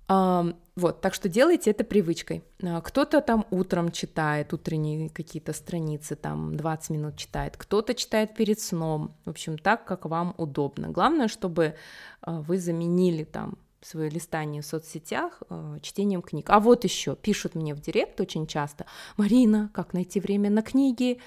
Вот, 0.07 1.01
так 1.01 1.13
что 1.13 1.29
делайте 1.29 1.69
это 1.69 1.83
привычкой. 1.83 2.43
Uh, 2.60 2.81
кто-то 2.81 3.22
там 3.22 3.45
утром 3.51 3.91
читает, 3.91 4.53
утренние 4.53 5.10
какие-то 5.10 5.53
страницы, 5.53 6.15
там 6.15 6.57
20 6.57 6.89
минут 6.89 7.15
читает, 7.15 7.57
кто-то 7.57 7.93
читает 7.93 8.33
перед 8.33 8.60
сном. 8.60 9.15
В 9.25 9.29
общем, 9.29 9.60
так, 9.60 9.86
как 9.86 10.05
вам 10.05 10.33
удобно. 10.38 10.89
Главное, 10.89 11.27
чтобы 11.27 11.75
uh, 12.25 12.41
вы 12.41 12.57
заменили 12.57 13.24
там 13.24 13.57
свое 13.81 14.10
листание 14.10 14.62
в 14.62 14.65
соцсетях 14.65 15.43
э, 15.50 15.79
чтением 15.81 16.22
книг. 16.22 16.50
А 16.50 16.62
вот 16.62 16.86
еще 16.86 17.17
пишут 17.17 17.53
мне 17.53 17.75
в 17.75 17.81
директ 17.81 18.22
очень 18.22 18.48
часто, 18.48 18.86
Марина, 19.17 19.69
как 19.74 19.93
найти 19.93 20.22
время 20.22 20.50
на 20.50 20.62
книги, 20.62 21.19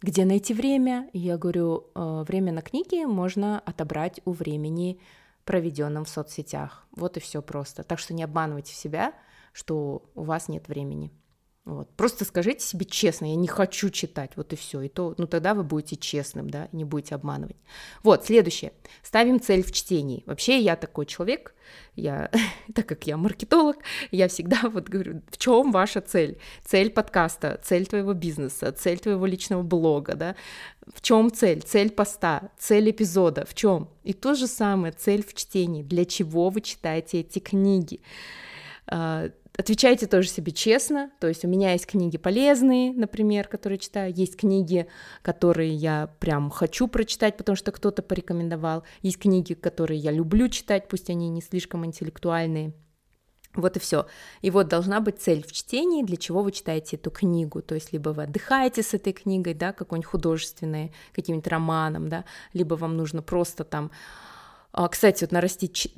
где 0.00 0.24
найти 0.24 0.54
время? 0.54 1.10
Я 1.12 1.36
говорю, 1.36 1.84
время 1.94 2.52
на 2.52 2.62
книги 2.62 3.04
можно 3.04 3.60
отобрать 3.60 4.22
у 4.24 4.32
времени, 4.32 4.98
проведенном 5.48 6.04
в 6.04 6.10
соцсетях. 6.10 6.86
Вот 6.94 7.16
и 7.16 7.20
все 7.20 7.40
просто. 7.40 7.82
Так 7.82 7.98
что 7.98 8.12
не 8.12 8.22
обманывайте 8.22 8.74
себя, 8.74 9.14
что 9.54 10.02
у 10.14 10.24
вас 10.24 10.48
нет 10.48 10.68
времени. 10.68 11.10
Вот. 11.68 11.90
Просто 11.96 12.24
скажите 12.24 12.64
себе 12.64 12.86
честно, 12.86 13.26
я 13.26 13.36
не 13.36 13.46
хочу 13.46 13.90
читать, 13.90 14.30
вот 14.36 14.54
и 14.54 14.56
все. 14.56 14.80
И 14.80 14.88
то, 14.88 15.14
ну 15.18 15.26
тогда 15.26 15.52
вы 15.52 15.64
будете 15.64 15.96
честным, 15.96 16.48
да, 16.48 16.68
не 16.72 16.84
будете 16.84 17.14
обманывать. 17.14 17.56
Вот, 18.02 18.24
следующее. 18.24 18.72
Ставим 19.02 19.38
цель 19.38 19.62
в 19.62 19.70
чтении. 19.70 20.22
Вообще 20.24 20.60
я 20.60 20.76
такой 20.76 21.04
человек, 21.04 21.54
я, 21.94 22.30
так 22.74 22.86
как 22.86 23.06
я 23.06 23.18
маркетолог, 23.18 23.76
я 24.10 24.28
всегда 24.28 24.62
вот 24.72 24.88
говорю, 24.88 25.20
в 25.30 25.36
чем 25.36 25.70
ваша 25.70 26.00
цель? 26.00 26.38
Цель 26.64 26.88
подкаста, 26.88 27.60
цель 27.62 27.86
твоего 27.86 28.14
бизнеса, 28.14 28.72
цель 28.72 28.98
твоего 28.98 29.26
личного 29.26 29.62
блога, 29.62 30.14
да? 30.14 30.36
В 30.94 31.02
чем 31.02 31.30
цель? 31.30 31.60
Цель 31.60 31.90
поста, 31.90 32.50
цель 32.58 32.90
эпизода, 32.90 33.44
в 33.44 33.52
чем? 33.52 33.90
И 34.04 34.14
то 34.14 34.34
же 34.34 34.46
самое, 34.46 34.94
цель 34.94 35.22
в 35.22 35.34
чтении. 35.34 35.82
Для 35.82 36.06
чего 36.06 36.48
вы 36.48 36.62
читаете 36.62 37.20
эти 37.20 37.40
книги? 37.40 38.00
Отвечайте 39.58 40.06
тоже 40.06 40.28
себе 40.28 40.52
честно, 40.52 41.10
то 41.18 41.26
есть 41.26 41.44
у 41.44 41.48
меня 41.48 41.72
есть 41.72 41.84
книги 41.84 42.16
полезные, 42.16 42.92
например, 42.92 43.48
которые 43.48 43.80
читаю, 43.80 44.14
есть 44.14 44.36
книги, 44.36 44.86
которые 45.20 45.74
я 45.74 46.14
прям 46.20 46.48
хочу 46.48 46.86
прочитать, 46.86 47.36
потому 47.36 47.56
что 47.56 47.72
кто-то 47.72 48.02
порекомендовал, 48.02 48.84
есть 49.02 49.18
книги, 49.18 49.54
которые 49.54 49.98
я 49.98 50.12
люблю 50.12 50.48
читать, 50.48 50.86
пусть 50.86 51.10
они 51.10 51.28
не 51.28 51.42
слишком 51.42 51.84
интеллектуальные, 51.84 52.72
вот 53.54 53.76
и 53.76 53.80
все. 53.80 54.06
И 54.42 54.50
вот 54.52 54.68
должна 54.68 55.00
быть 55.00 55.20
цель 55.20 55.44
в 55.44 55.50
чтении, 55.50 56.04
для 56.04 56.16
чего 56.16 56.42
вы 56.42 56.52
читаете 56.52 56.94
эту 56.94 57.10
книгу. 57.10 57.60
То 57.60 57.74
есть 57.74 57.92
либо 57.92 58.10
вы 58.10 58.22
отдыхаете 58.22 58.84
с 58.84 58.94
этой 58.94 59.12
книгой, 59.12 59.54
да, 59.54 59.72
какой-нибудь 59.72 60.08
художественной, 60.08 60.92
каким-нибудь 61.12 61.48
романом, 61.48 62.08
да, 62.08 62.24
либо 62.52 62.74
вам 62.74 62.96
нужно 62.96 63.22
просто 63.22 63.64
там... 63.64 63.90
А, 64.70 64.86
кстати, 64.86 65.24
вот 65.24 65.32
нарастить 65.32 65.92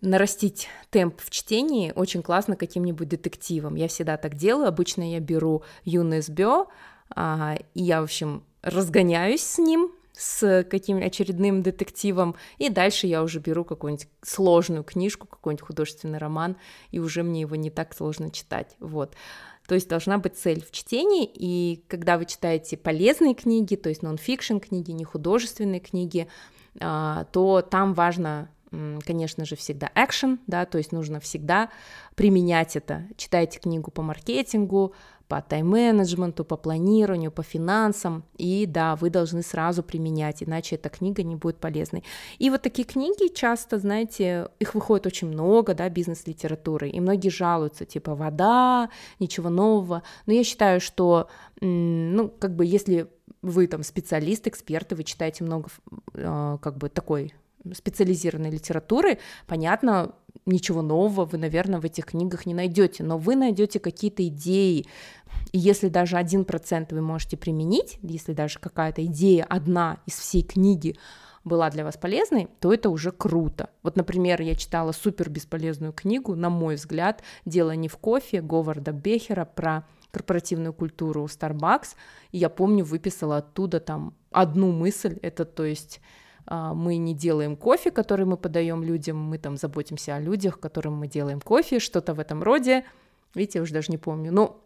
нарастить 0.00 0.68
темп 0.90 1.20
в 1.20 1.30
чтении 1.30 1.92
очень 1.94 2.22
классно 2.22 2.56
каким-нибудь 2.56 3.08
детективом. 3.08 3.74
Я 3.74 3.88
всегда 3.88 4.16
так 4.16 4.34
делаю. 4.34 4.68
Обычно 4.68 5.10
я 5.10 5.20
беру 5.20 5.62
Юн 5.84 6.20
СБО, 6.20 6.66
а, 7.10 7.56
и 7.74 7.82
я, 7.82 8.00
в 8.00 8.04
общем, 8.04 8.42
разгоняюсь 8.62 9.42
с 9.42 9.58
ним, 9.58 9.92
с 10.12 10.64
каким 10.70 10.98
очередным 10.98 11.62
детективом, 11.62 12.36
и 12.58 12.70
дальше 12.70 13.06
я 13.06 13.22
уже 13.22 13.38
беру 13.38 13.64
какую-нибудь 13.64 14.08
сложную 14.22 14.82
книжку, 14.82 15.26
какой-нибудь 15.26 15.66
художественный 15.66 16.18
роман, 16.18 16.56
и 16.90 16.98
уже 16.98 17.22
мне 17.22 17.42
его 17.42 17.54
не 17.54 17.70
так 17.70 17.94
сложно 17.94 18.30
читать, 18.30 18.76
вот. 18.80 19.14
То 19.68 19.74
есть 19.74 19.88
должна 19.88 20.18
быть 20.18 20.36
цель 20.36 20.64
в 20.64 20.70
чтении, 20.70 21.28
и 21.32 21.84
когда 21.88 22.18
вы 22.18 22.24
читаете 22.24 22.76
полезные 22.76 23.34
книги, 23.34 23.76
то 23.76 23.88
есть 23.88 24.02
нон-фикшн 24.02 24.58
книги, 24.58 24.92
не 24.92 25.04
художественные 25.04 25.80
книги, 25.80 26.28
а, 26.80 27.24
то 27.32 27.62
там 27.62 27.92
важно 27.92 28.48
конечно 28.70 29.44
же, 29.44 29.56
всегда 29.56 29.90
экшен, 29.94 30.40
да, 30.46 30.66
то 30.66 30.78
есть 30.78 30.92
нужно 30.92 31.20
всегда 31.20 31.70
применять 32.14 32.76
это. 32.76 33.06
Читайте 33.16 33.60
книгу 33.60 33.90
по 33.90 34.02
маркетингу, 34.02 34.94
по 35.28 35.42
тайм-менеджменту, 35.42 36.44
по 36.44 36.56
планированию, 36.56 37.32
по 37.32 37.42
финансам, 37.42 38.24
и 38.36 38.64
да, 38.66 38.94
вы 38.96 39.10
должны 39.10 39.42
сразу 39.42 39.82
применять, 39.82 40.42
иначе 40.42 40.76
эта 40.76 40.88
книга 40.88 41.22
не 41.22 41.34
будет 41.34 41.58
полезной. 41.58 42.04
И 42.38 42.48
вот 42.48 42.62
такие 42.62 42.86
книги 42.86 43.32
часто, 43.34 43.78
знаете, 43.78 44.48
их 44.60 44.74
выходит 44.74 45.06
очень 45.06 45.28
много, 45.28 45.74
да, 45.74 45.88
бизнес-литературы, 45.88 46.88
и 46.90 47.00
многие 47.00 47.30
жалуются, 47.30 47.84
типа, 47.84 48.14
вода, 48.14 48.88
ничего 49.18 49.50
нового, 49.50 50.02
но 50.26 50.32
я 50.32 50.44
считаю, 50.44 50.80
что, 50.80 51.28
ну, 51.60 52.28
как 52.28 52.54
бы, 52.54 52.64
если 52.64 53.08
вы 53.42 53.66
там 53.66 53.82
специалист, 53.82 54.46
эксперт, 54.46 54.92
и 54.92 54.94
вы 54.94 55.04
читаете 55.04 55.44
много, 55.44 55.68
а, 56.14 56.58
как 56.58 56.78
бы, 56.78 56.88
такой 56.88 57.34
специализированной 57.74 58.50
литературы, 58.50 59.18
понятно, 59.46 60.14
ничего 60.44 60.82
нового 60.82 61.24
вы, 61.24 61.38
наверное, 61.38 61.80
в 61.80 61.84
этих 61.84 62.06
книгах 62.06 62.46
не 62.46 62.54
найдете, 62.54 63.02
но 63.02 63.18
вы 63.18 63.36
найдете 63.36 63.80
какие-то 63.80 64.26
идеи, 64.26 64.86
и 65.52 65.58
если 65.58 65.88
даже 65.88 66.16
один 66.16 66.44
процент 66.44 66.92
вы 66.92 67.00
можете 67.00 67.36
применить, 67.36 67.98
если 68.02 68.32
даже 68.32 68.58
какая-то 68.58 69.04
идея 69.06 69.44
одна 69.44 69.98
из 70.06 70.14
всей 70.14 70.42
книги 70.42 70.96
была 71.44 71.70
для 71.70 71.84
вас 71.84 71.96
полезной, 71.96 72.48
то 72.60 72.72
это 72.72 72.90
уже 72.90 73.12
круто. 73.12 73.70
Вот, 73.82 73.96
например, 73.96 74.42
я 74.42 74.56
читала 74.56 74.92
супер 74.92 75.30
бесполезную 75.30 75.92
книгу, 75.92 76.34
на 76.34 76.50
мой 76.50 76.74
взгляд, 76.74 77.22
«Дело 77.44 77.70
не 77.70 77.88
в 77.88 77.96
кофе» 77.98 78.42
Говарда 78.42 78.92
Бехера 78.92 79.44
про 79.44 79.86
корпоративную 80.10 80.72
культуру 80.72 81.24
Starbucks, 81.26 81.94
и 82.32 82.38
я 82.38 82.48
помню, 82.48 82.84
выписала 82.84 83.38
оттуда 83.38 83.80
там 83.80 84.14
одну 84.30 84.72
мысль, 84.72 85.18
это 85.22 85.44
то 85.44 85.64
есть 85.64 86.00
мы 86.48 86.96
не 86.96 87.14
делаем 87.14 87.56
кофе, 87.56 87.90
который 87.90 88.26
мы 88.26 88.36
подаем 88.36 88.82
людям, 88.82 89.18
мы 89.18 89.38
там 89.38 89.56
заботимся 89.56 90.14
о 90.14 90.20
людях, 90.20 90.60
которым 90.60 90.94
мы 90.94 91.08
делаем 91.08 91.40
кофе, 91.40 91.78
что-то 91.78 92.14
в 92.14 92.20
этом 92.20 92.42
роде. 92.42 92.84
Видите, 93.34 93.58
я 93.58 93.62
уже 93.62 93.72
даже 93.72 93.90
не 93.90 93.98
помню. 93.98 94.32
Но 94.32 94.60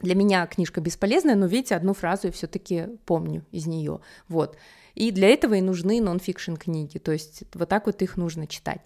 для 0.00 0.14
меня 0.14 0.46
книжка 0.46 0.80
бесполезная, 0.80 1.34
но 1.34 1.46
видите, 1.46 1.74
одну 1.74 1.94
фразу 1.94 2.26
я 2.26 2.32
все-таки 2.32 2.88
помню 3.06 3.44
из 3.50 3.66
нее. 3.66 4.00
Вот. 4.28 4.56
И 4.94 5.10
для 5.10 5.28
этого 5.28 5.54
и 5.54 5.60
нужны 5.60 6.00
нон-фикшн 6.00 6.54
книги, 6.54 6.98
то 6.98 7.12
есть 7.12 7.44
вот 7.54 7.68
так 7.68 7.86
вот 7.86 8.00
их 8.02 8.16
нужно 8.16 8.46
читать. 8.46 8.80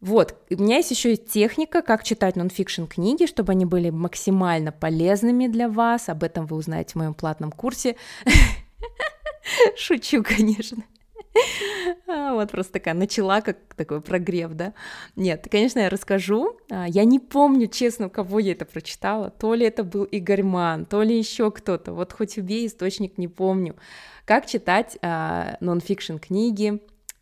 Вот, 0.00 0.36
у 0.48 0.62
меня 0.62 0.76
есть 0.76 0.92
еще 0.92 1.14
и 1.14 1.16
техника, 1.16 1.82
как 1.82 2.04
читать 2.04 2.36
нон-фикшн 2.36 2.84
книги, 2.84 3.26
чтобы 3.26 3.52
они 3.52 3.64
были 3.64 3.90
максимально 3.90 4.70
полезными 4.70 5.48
для 5.48 5.68
вас. 5.68 6.08
Об 6.08 6.22
этом 6.22 6.46
вы 6.46 6.56
узнаете 6.56 6.92
в 6.92 6.96
моем 6.96 7.14
платном 7.14 7.50
курсе. 7.50 7.96
Шучу, 9.76 10.22
конечно. 10.22 10.84
А, 12.06 12.34
вот 12.34 12.50
просто 12.50 12.74
такая 12.74 12.94
начала, 12.94 13.40
как 13.40 13.56
такой 13.76 14.00
прогрев, 14.00 14.52
да. 14.52 14.74
Нет, 15.16 15.46
конечно, 15.50 15.80
я 15.80 15.88
расскажу. 15.88 16.56
А, 16.70 16.86
я 16.88 17.04
не 17.04 17.18
помню, 17.18 17.66
честно, 17.66 18.06
у 18.06 18.10
кого 18.10 18.38
я 18.38 18.52
это 18.52 18.64
прочитала. 18.64 19.30
То 19.30 19.54
ли 19.54 19.66
это 19.66 19.84
был 19.84 20.04
Игорь 20.04 20.42
Ман, 20.42 20.84
то 20.84 21.02
ли 21.02 21.16
еще 21.16 21.50
кто-то. 21.50 21.92
Вот 21.92 22.12
хоть 22.12 22.38
убей, 22.38 22.66
источник 22.66 23.18
не 23.18 23.28
помню. 23.28 23.76
Как 24.24 24.46
читать 24.46 24.98
а, 25.02 25.56
нон-фикшн 25.60 26.16
книги. 26.16 26.80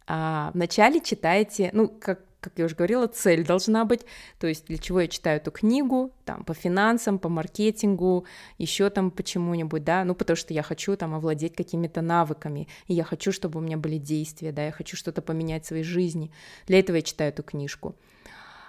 Вначале 0.08 1.00
читайте, 1.00 1.70
ну, 1.72 1.88
как 1.88 2.20
как 2.46 2.60
я 2.60 2.66
уже 2.66 2.76
говорила, 2.76 3.08
цель 3.08 3.44
должна 3.44 3.84
быть, 3.84 4.02
то 4.38 4.46
есть 4.46 4.66
для 4.66 4.78
чего 4.78 5.00
я 5.00 5.08
читаю 5.08 5.38
эту 5.38 5.50
книгу, 5.50 6.12
там, 6.24 6.44
по 6.44 6.54
финансам, 6.54 7.18
по 7.18 7.28
маркетингу, 7.28 8.24
еще 8.56 8.88
там 8.88 9.10
почему-нибудь, 9.10 9.82
да, 9.82 10.04
ну, 10.04 10.14
потому 10.14 10.36
что 10.36 10.54
я 10.54 10.62
хочу 10.62 10.96
там 10.96 11.12
овладеть 11.12 11.56
какими-то 11.56 12.02
навыками, 12.02 12.68
и 12.86 12.94
я 12.94 13.02
хочу, 13.02 13.32
чтобы 13.32 13.58
у 13.58 13.62
меня 13.62 13.76
были 13.76 13.98
действия, 13.98 14.52
да, 14.52 14.64
я 14.64 14.70
хочу 14.70 14.96
что-то 14.96 15.22
поменять 15.22 15.64
в 15.64 15.66
своей 15.66 15.82
жизни, 15.82 16.30
для 16.68 16.78
этого 16.78 16.96
я 16.96 17.02
читаю 17.02 17.30
эту 17.30 17.42
книжку. 17.42 17.96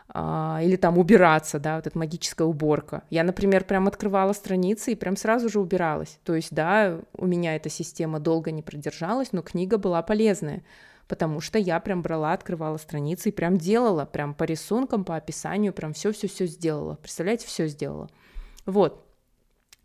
А, 0.10 0.60
или 0.63 0.75
там 0.75 0.98
убираться, 0.98 1.60
да, 1.60 1.75
вот 1.75 1.86
эта 1.86 2.00
магическая 2.00 2.48
уборка. 2.48 3.03
Я, 3.12 3.24
например, 3.24 3.63
прям 3.63 3.88
открывала 3.88 4.34
страницы 4.34 4.93
и 4.93 4.96
прям 4.96 5.15
сразу 5.17 5.50
же 5.50 5.60
убиралась. 5.60 6.17
То 6.24 6.34
есть, 6.34 6.51
да, 6.51 7.00
у 7.13 7.27
меня 7.27 7.55
эта 7.55 7.69
система 7.69 8.19
долго 8.19 8.50
не 8.50 8.63
продержалась, 8.63 9.34
но 9.34 9.43
книга 9.43 9.77
была 9.77 10.01
полезная 10.01 10.63
потому 11.07 11.41
что 11.41 11.57
я 11.57 11.79
прям 11.79 12.01
брала, 12.01 12.33
открывала 12.33 12.77
страницы 12.77 13.29
и 13.29 13.31
прям 13.31 13.57
делала, 13.57 14.05
прям 14.05 14.33
по 14.33 14.43
рисункам, 14.43 15.03
по 15.03 15.15
описанию, 15.15 15.73
прям 15.73 15.93
все-все-все 15.93 16.45
сделала. 16.45 16.95
Представляете, 16.95 17.47
все 17.47 17.67
сделала. 17.67 18.09
Вот. 18.65 19.03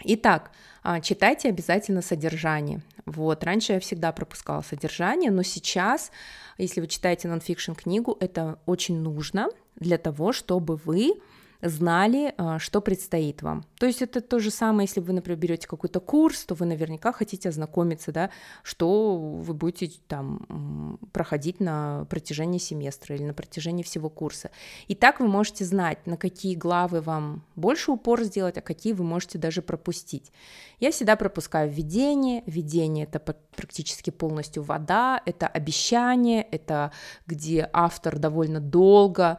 Итак, 0.04 0.50
а, 0.82 1.00
читайте 1.00 1.48
обязательно 1.48 2.02
содержание. 2.02 2.82
Вот, 3.06 3.44
раньше 3.44 3.74
я 3.74 3.80
всегда 3.80 4.12
пропускала 4.12 4.62
содержание, 4.62 5.30
но 5.30 5.42
сейчас, 5.42 6.10
если 6.58 6.80
вы 6.80 6.88
читаете 6.88 7.28
нонфикшн 7.28 7.72
книгу, 7.72 8.16
это 8.20 8.58
очень 8.66 8.98
нужно 8.98 9.48
для 9.76 9.98
того, 9.98 10.32
чтобы 10.32 10.76
вы 10.76 11.14
знали, 11.62 12.34
а, 12.36 12.58
что 12.58 12.80
предстоит 12.80 13.42
вам. 13.42 13.64
То 13.78 13.86
есть 13.86 14.02
это 14.02 14.20
то 14.20 14.38
же 14.40 14.50
самое, 14.50 14.86
если 14.86 15.00
вы, 15.00 15.12
например, 15.12 15.38
берете 15.38 15.68
какой-то 15.68 16.00
курс, 16.00 16.44
то 16.44 16.54
вы 16.54 16.66
наверняка 16.66 17.12
хотите 17.12 17.48
ознакомиться, 17.48 18.12
да, 18.12 18.30
что 18.62 19.16
вы 19.16 19.54
будете 19.54 20.00
там 20.08 20.98
проходить 21.12 21.60
на 21.60 22.04
протяжении 22.10 22.58
семестра 22.58 23.14
или 23.14 23.24
на 23.24 23.34
протяжении 23.34 23.82
всего 23.82 24.10
курса. 24.10 24.50
И 24.88 24.94
так 24.94 25.20
вы 25.20 25.28
можете 25.28 25.64
знать, 25.64 26.06
на 26.06 26.16
какие 26.16 26.56
главы 26.56 27.00
вам 27.00 27.44
больше 27.54 27.92
упор 27.92 28.22
сделать, 28.24 28.58
а 28.58 28.60
какие 28.60 28.92
вы 28.92 29.04
можете 29.04 29.38
даже 29.38 29.62
пропустить. 29.62 30.32
Я 30.80 30.90
всегда 30.90 31.14
пропускаю 31.14 31.70
введение. 31.70 32.42
Введение— 32.46 33.04
это 33.12 33.20
практически 33.20 34.10
полностью 34.10 34.64
вода, 34.64 35.22
это 35.26 35.46
обещание, 35.46 36.42
это 36.42 36.90
где 37.26 37.70
автор 37.72 38.18
довольно 38.18 38.58
долго 38.60 39.38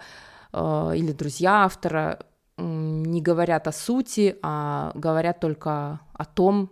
или 0.54 1.12
друзья 1.12 1.64
автора 1.66 2.20
не 2.58 3.22
говорят 3.22 3.68
о 3.68 3.72
сути, 3.72 4.38
а 4.44 4.92
говорят 4.94 5.40
только 5.40 6.00
о 6.14 6.26
том, 6.26 6.72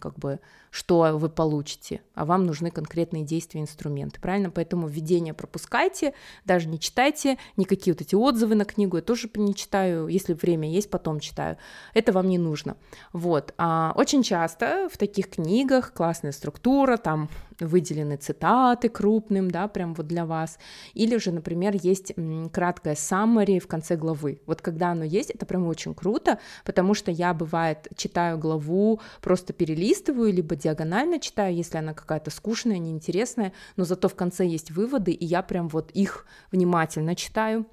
как 0.00 0.18
бы, 0.18 0.40
что 0.70 1.16
вы 1.18 1.28
получите, 1.28 2.00
а 2.14 2.24
вам 2.24 2.44
нужны 2.44 2.70
конкретные 2.70 3.24
действия, 3.24 3.60
инструменты, 3.60 4.20
правильно? 4.20 4.50
Поэтому 4.50 4.86
введение 4.86 5.34
пропускайте, 5.34 6.14
даже 6.44 6.68
не 6.68 6.78
читайте, 6.78 7.38
никакие 7.56 7.94
вот 7.94 8.00
эти 8.00 8.14
отзывы 8.14 8.54
на 8.54 8.64
книгу 8.64 8.96
я 8.96 9.02
тоже 9.02 9.28
не 9.34 9.54
читаю, 9.54 10.08
если 10.08 10.32
время 10.34 10.70
есть, 10.70 10.90
потом 10.90 11.20
читаю. 11.20 11.56
Это 11.94 12.12
вам 12.12 12.28
не 12.28 12.38
нужно. 12.38 12.76
Вот. 13.12 13.54
А 13.58 13.92
очень 13.96 14.22
часто 14.22 14.88
в 14.92 14.96
таких 14.96 15.30
книгах 15.30 15.92
классная 15.92 16.32
структура, 16.32 16.96
там 16.96 17.28
выделены 17.58 18.16
цитаты 18.16 18.88
крупным, 18.88 19.50
да, 19.50 19.68
прям 19.68 19.94
вот 19.94 20.06
для 20.06 20.24
вас, 20.24 20.58
или 20.94 21.18
же, 21.18 21.30
например, 21.30 21.74
есть 21.80 22.12
краткое 22.52 22.94
summary 22.94 23.58
в 23.58 23.66
конце 23.66 23.96
главы. 23.96 24.40
Вот 24.46 24.62
когда 24.62 24.92
оно 24.92 25.04
есть, 25.04 25.30
это 25.30 25.46
прям 25.46 25.66
очень 25.66 25.94
круто, 25.94 26.38
потому 26.64 26.94
что 26.94 27.10
я, 27.10 27.34
бывает, 27.34 27.88
читаю 27.96 28.38
главу, 28.38 29.00
просто 29.20 29.52
перелистываю, 29.52 30.32
либо 30.32 30.56
диагонально 30.60 31.18
читаю, 31.18 31.54
если 31.54 31.78
она 31.78 31.94
какая-то 31.94 32.30
скучная, 32.30 32.78
неинтересная, 32.78 33.52
но 33.76 33.84
зато 33.84 34.08
в 34.08 34.14
конце 34.14 34.46
есть 34.46 34.70
выводы, 34.70 35.12
и 35.12 35.24
я 35.24 35.42
прям 35.42 35.68
вот 35.68 35.90
их 35.90 36.26
внимательно 36.52 37.16
читаю. 37.16 37.66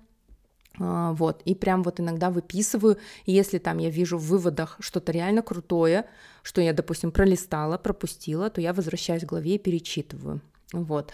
А, 0.79 1.13
вот, 1.13 1.41
и 1.43 1.55
прям 1.55 1.83
вот 1.83 1.99
иногда 1.99 2.29
выписываю, 2.29 2.97
если 3.25 3.57
там 3.57 3.79
я 3.79 3.89
вижу 3.89 4.17
в 4.17 4.27
выводах 4.27 4.77
что-то 4.79 5.11
реально 5.11 5.41
крутое, 5.41 6.05
что 6.43 6.61
я, 6.61 6.73
допустим, 6.73 7.11
пролистала, 7.11 7.77
пропустила, 7.77 8.49
то 8.49 8.61
я 8.61 8.73
возвращаюсь 8.73 9.23
к 9.23 9.29
главе 9.29 9.55
и 9.55 9.59
перечитываю. 9.59 10.41
Вот. 10.73 11.11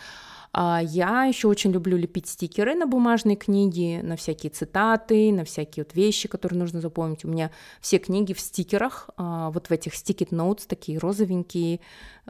А 0.56 0.82
я 0.84 1.26
еще 1.26 1.48
очень 1.48 1.72
люблю 1.72 1.98
лепить 1.98 2.28
стикеры 2.28 2.76
на 2.76 2.86
бумажные 2.86 3.36
книги, 3.36 4.00
на 4.04 4.16
всякие 4.16 4.52
цитаты, 4.52 5.32
на 5.32 5.46
всякие 5.46 5.84
вот 5.84 5.96
вещи, 5.96 6.28
которые 6.28 6.60
нужно 6.60 6.80
запомнить. 6.80 7.26
У 7.26 7.28
меня 7.28 7.50
все 7.82 7.98
книги 7.98 8.34
в 8.34 8.40
стикерах, 8.40 9.10
а, 9.18 9.50
вот 9.50 9.68
в 9.68 9.72
этих 9.72 9.94
sticky 9.94 10.30
notes, 10.30 10.68
такие 10.68 11.00
розовенькие, 11.00 11.80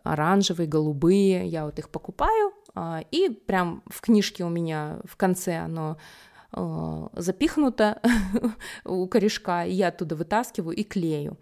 оранжевые, 0.03 0.67
голубые. 0.67 1.47
Я 1.47 1.65
вот 1.65 1.77
их 1.79 1.89
покупаю, 1.89 2.53
а, 2.73 3.03
и 3.11 3.27
прям 3.27 3.83
в 3.87 3.99
книжке 3.99 4.45
у 4.45 4.49
меня 4.49 4.99
в 5.03 5.17
конце 5.17 5.57
оно 5.57 5.97
запихнуто 7.15 7.99
у 8.85 9.07
корешка, 9.07 9.65
и 9.65 9.71
я 9.73 9.87
оттуда 9.87 10.15
вытаскиваю 10.15 10.77
и 10.77 10.83
клею. 10.83 11.39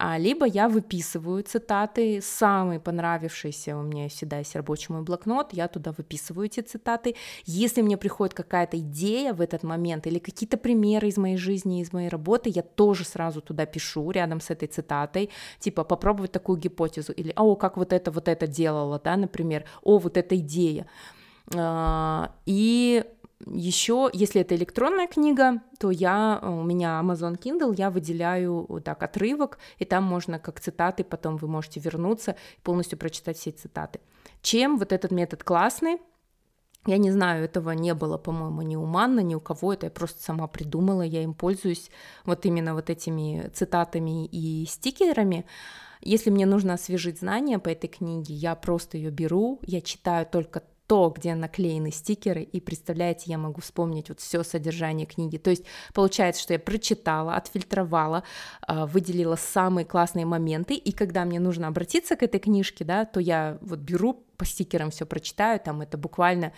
А, 0.00 0.16
либо 0.16 0.46
я 0.46 0.68
выписываю 0.68 1.42
цитаты, 1.42 2.20
самые 2.22 2.78
понравившиеся 2.78 3.76
у 3.76 3.82
меня 3.82 4.08
всегда 4.08 4.38
есть 4.38 4.54
рабочий 4.54 4.92
мой 4.92 5.02
блокнот, 5.02 5.52
я 5.52 5.66
туда 5.66 5.90
выписываю 5.90 6.46
эти 6.46 6.60
цитаты. 6.60 7.16
Если 7.46 7.82
мне 7.82 7.96
приходит 7.96 8.32
какая-то 8.32 8.78
идея 8.78 9.34
в 9.34 9.40
этот 9.40 9.64
момент 9.64 10.06
или 10.06 10.20
какие-то 10.20 10.56
примеры 10.56 11.08
из 11.08 11.16
моей 11.16 11.36
жизни, 11.36 11.82
из 11.82 11.92
моей 11.92 12.08
работы, 12.08 12.48
я 12.48 12.62
тоже 12.62 13.04
сразу 13.04 13.40
туда 13.40 13.66
пишу 13.66 14.08
рядом 14.12 14.40
с 14.40 14.50
этой 14.50 14.68
цитатой, 14.68 15.30
типа 15.58 15.82
попробовать 15.82 16.30
такую 16.30 16.58
гипотезу 16.58 17.12
или 17.12 17.32
«О, 17.34 17.56
как 17.56 17.76
вот 17.76 17.92
это, 17.92 18.12
вот 18.12 18.28
это 18.28 18.46
делала», 18.46 19.00
да, 19.02 19.16
например, 19.16 19.64
«О, 19.82 19.98
вот 19.98 20.16
эта 20.16 20.36
идея». 20.36 20.86
А, 21.56 22.30
и 22.46 23.04
еще, 23.46 24.10
если 24.12 24.40
это 24.40 24.56
электронная 24.56 25.06
книга, 25.06 25.62
то 25.78 25.90
я, 25.90 26.40
у 26.42 26.62
меня 26.64 27.00
Amazon 27.02 27.38
Kindle, 27.38 27.74
я 27.76 27.90
выделяю 27.90 28.66
вот 28.68 28.84
так 28.84 29.02
отрывок, 29.02 29.58
и 29.78 29.84
там 29.84 30.04
можно 30.04 30.38
как 30.38 30.60
цитаты, 30.60 31.04
потом 31.04 31.36
вы 31.36 31.48
можете 31.48 31.80
вернуться 31.80 32.32
и 32.32 32.60
полностью 32.62 32.98
прочитать 32.98 33.38
все 33.38 33.50
цитаты. 33.50 34.00
Чем 34.42 34.76
вот 34.78 34.92
этот 34.92 35.12
метод 35.12 35.44
классный? 35.44 35.98
Я 36.86 36.96
не 36.96 37.10
знаю, 37.10 37.44
этого 37.44 37.72
не 37.72 37.92
было, 37.94 38.18
по-моему, 38.18 38.62
ни 38.62 38.76
у 38.76 38.84
Манна, 38.84 39.20
ни 39.20 39.34
у 39.34 39.40
кого, 39.40 39.74
это 39.74 39.86
я 39.86 39.90
просто 39.90 40.22
сама 40.22 40.46
придумала, 40.46 41.02
я 41.02 41.22
им 41.22 41.34
пользуюсь 41.34 41.90
вот 42.24 42.46
именно 42.46 42.74
вот 42.74 42.88
этими 42.88 43.50
цитатами 43.52 44.26
и 44.26 44.64
стикерами. 44.66 45.44
Если 46.00 46.30
мне 46.30 46.46
нужно 46.46 46.74
освежить 46.74 47.18
знания 47.18 47.58
по 47.58 47.68
этой 47.68 47.88
книге, 47.88 48.34
я 48.34 48.54
просто 48.54 48.96
ее 48.96 49.10
беру, 49.10 49.58
я 49.62 49.80
читаю 49.80 50.24
только 50.26 50.62
то, 50.88 51.12
где 51.14 51.34
наклеены 51.34 51.92
стикеры, 51.92 52.42
и 52.42 52.60
представляете, 52.60 53.24
я 53.26 53.36
могу 53.36 53.60
вспомнить 53.60 54.08
вот 54.08 54.20
все 54.20 54.42
содержание 54.42 55.06
книги. 55.06 55.36
То 55.36 55.50
есть 55.50 55.64
получается, 55.92 56.42
что 56.42 56.54
я 56.54 56.58
прочитала, 56.58 57.36
отфильтровала, 57.36 58.24
а, 58.62 58.86
выделила 58.86 59.36
самые 59.36 59.84
классные 59.84 60.24
моменты, 60.24 60.74
и 60.74 60.92
когда 60.92 61.26
мне 61.26 61.40
нужно 61.40 61.68
обратиться 61.68 62.16
к 62.16 62.22
этой 62.22 62.40
книжке, 62.40 62.86
да, 62.86 63.04
то 63.04 63.20
я 63.20 63.58
вот 63.60 63.80
беру 63.80 64.24
по 64.38 64.46
стикерам 64.46 64.90
все 64.90 65.04
прочитаю, 65.04 65.60
там 65.60 65.82
это 65.82 65.98
буквально 65.98 66.54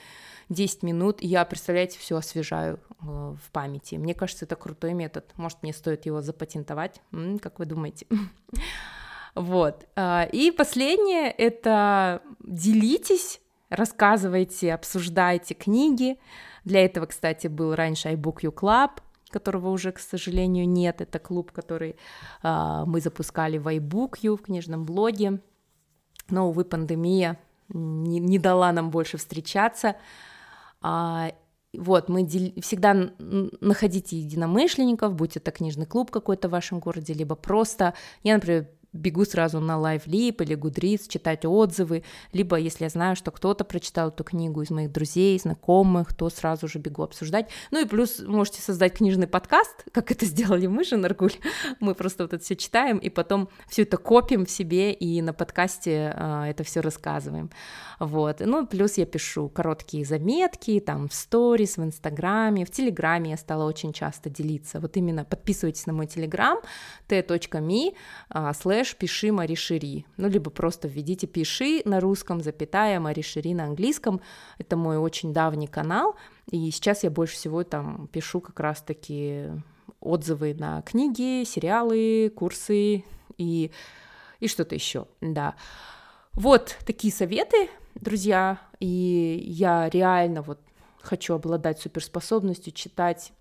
10 0.49 0.85
минут, 0.85 1.21
и 1.23 1.27
я, 1.27 1.45
представляете, 1.45 1.99
все 1.99 2.17
освежаю 2.17 2.77
э, 2.77 3.05
в 3.05 3.51
памяти. 3.51 3.97
Мне 3.97 4.15
кажется, 4.15 4.45
это 4.45 4.55
крутой 4.55 4.95
метод. 4.95 5.25
Может, 5.37 5.63
мне 5.63 5.73
стоит 5.73 6.07
его 6.07 6.23
запатентовать? 6.23 7.01
Как 7.43 7.59
вы 7.59 7.67
думаете? 7.67 8.07
Вот. 9.37 9.87
А, 9.95 10.29
и 10.33 10.51
последнее— 10.51 11.31
это 11.39 12.21
делитесь 12.41 13.41
рассказывайте, 13.71 14.75
обсуждайте 14.75 15.55
книги. 15.55 16.19
Для 16.65 16.85
этого, 16.85 17.07
кстати, 17.07 17.47
был 17.47 17.75
раньше 17.75 18.09
iBook 18.11 18.43
You 18.43 18.53
Club, 18.53 18.91
которого 19.31 19.71
уже, 19.71 19.93
к 19.93 19.99
сожалению, 19.99 20.69
нет. 20.69 21.01
Это 21.01 21.19
клуб, 21.19 21.53
который 21.53 21.97
э, 22.43 22.83
мы 22.87 23.01
запускали 23.01 23.59
в 23.59 23.69
iBook 23.69 24.37
в 24.37 24.43
книжном 24.43 24.85
блоге. 24.85 25.41
Но, 26.29 26.49
увы, 26.49 26.65
пандемия 26.65 27.39
не, 27.69 28.19
не 28.19 28.39
дала 28.39 28.73
нам 28.73 28.91
больше 28.91 29.17
встречаться. 29.17 29.97
А, 30.83 31.33
вот, 31.73 32.09
мы 32.09 32.23
дел... 32.25 32.53
всегда 32.61 33.13
находите 33.61 34.19
единомышленников, 34.19 35.15
будь 35.15 35.37
это 35.37 35.51
книжный 35.51 35.87
клуб 35.87 36.11
какой-то 36.11 36.49
в 36.49 36.53
вашем 36.53 36.81
городе, 36.81 37.13
либо 37.15 37.37
просто, 37.37 37.95
я, 38.23 38.35
например, 38.35 38.69
бегу 38.93 39.25
сразу 39.25 39.61
на 39.61 39.73
LiveLib 39.73 40.43
или 40.43 40.57
Goodreads 40.57 41.09
читать 41.09 41.45
отзывы, 41.45 42.03
либо 42.33 42.57
если 42.57 42.85
я 42.85 42.91
знаю, 42.91 43.17
что 43.17 43.31
кто-то 43.31 43.65
прочитал 43.65 44.09
эту 44.09 44.25
книгу 44.25 44.63
из 44.63 44.71
моих 44.71 44.91
друзей, 44.91 45.39
знакомых, 45.39 46.15
то 46.15 46.29
сразу 46.29 46.67
же 46.67 46.79
бегу 46.79 47.03
обсуждать. 47.03 47.49
Ну 47.71 47.81
и 47.81 47.85
плюс 47.87 48.21
можете 48.21 48.61
создать 48.61 48.95
книжный 48.95 49.27
подкаст, 49.27 49.85
как 49.93 50.11
это 50.11 50.27
сделали 50.27 50.67
мы 50.67 50.85
же, 50.85 50.97
Наргуль. 50.97 51.35
Мы 51.81 51.95
просто 51.95 52.25
вот 52.25 52.33
это 52.33 52.45
все 52.45 52.57
читаем 52.57 52.99
и 52.99 53.11
потом 53.11 53.49
все 53.69 53.83
это 53.83 53.97
копим 53.97 54.45
в 54.45 54.51
себе 54.51 54.93
и 54.93 55.23
на 55.23 55.33
подкасте 55.33 56.15
э, 56.17 56.45
это 56.49 56.65
все 56.65 56.81
рассказываем. 56.81 57.51
Вот. 57.99 58.41
Ну, 58.41 58.67
плюс 58.67 58.99
я 58.99 59.07
пишу 59.07 59.49
короткие 59.49 60.05
заметки, 60.05 60.81
там, 60.81 61.09
в 61.09 61.15
сторис, 61.15 61.77
в 61.77 61.85
Инстаграме, 61.85 62.65
в 62.65 62.71
Телеграме 62.71 63.31
я 63.31 63.37
стала 63.37 63.65
очень 63.65 63.93
часто 63.93 64.31
делиться. 64.31 64.81
Вот 64.81 64.97
именно 64.97 65.25
подписывайтесь 65.25 65.87
на 65.87 65.93
мой 65.93 66.07
Телеграм, 66.07 66.59
t.me, 67.09 67.95
слэш 68.55 68.80
слэш 68.81 68.97
пиши 68.97 69.31
Мари 69.31 69.55
Шири. 69.55 70.07
Ну, 70.17 70.29
либо 70.29 70.51
просто 70.51 70.89
введите 70.89 71.27
пиши 71.27 71.83
на 71.85 72.01
русском, 72.01 72.41
запятая 72.41 72.99
Мари 72.99 73.21
Шири 73.21 73.53
на 73.53 73.65
английском. 73.65 74.21
Это 74.59 74.77
мой 74.77 74.97
очень 74.97 75.35
давний 75.35 75.67
канал, 75.67 76.17
и 76.51 76.71
сейчас 76.71 77.05
я 77.05 77.11
больше 77.11 77.35
всего 77.35 77.63
там 77.63 78.09
пишу 78.09 78.41
как 78.41 78.59
раз-таки 78.59 79.51
отзывы 80.01 80.55
на 80.55 80.81
книги, 80.81 81.45
сериалы, 81.45 82.33
курсы 82.35 83.05
и, 83.37 83.71
и 84.41 84.49
что-то 84.49 84.75
еще, 84.75 85.07
да. 85.21 85.57
Вот 86.33 86.79
такие 86.87 87.13
советы, 87.13 87.69
друзья, 87.97 88.61
и 88.79 89.43
я 89.47 89.91
реально 89.91 90.41
вот 90.41 90.59
хочу 91.03 91.35
обладать 91.35 91.81
суперспособностью 91.81 92.73
читать 92.73 93.33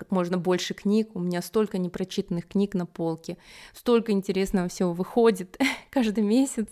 как 0.00 0.10
можно 0.10 0.38
больше 0.38 0.72
книг. 0.72 1.10
У 1.14 1.20
меня 1.20 1.42
столько 1.42 1.76
непрочитанных 1.76 2.48
книг 2.48 2.74
на 2.74 2.86
полке, 2.86 3.36
столько 3.74 4.12
интересного 4.12 4.68
всего 4.68 4.94
выходит 4.94 5.58
каждый 5.90 6.24
месяц, 6.24 6.68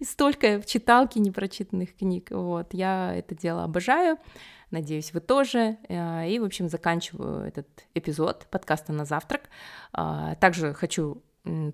и 0.00 0.04
столько 0.04 0.60
в 0.60 0.66
читалке 0.66 1.20
непрочитанных 1.20 1.96
книг. 1.96 2.28
Вот, 2.30 2.74
я 2.74 3.14
это 3.14 3.36
дело 3.36 3.62
обожаю. 3.62 4.18
Надеюсь, 4.72 5.12
вы 5.12 5.20
тоже. 5.20 5.78
Э, 5.88 6.28
и, 6.28 6.40
в 6.40 6.44
общем, 6.44 6.68
заканчиваю 6.68 7.46
этот 7.46 7.68
эпизод 7.94 8.48
подкаста 8.50 8.92
на 8.92 9.04
завтрак. 9.04 9.42
А, 9.92 10.34
также 10.34 10.74
хочу 10.74 11.22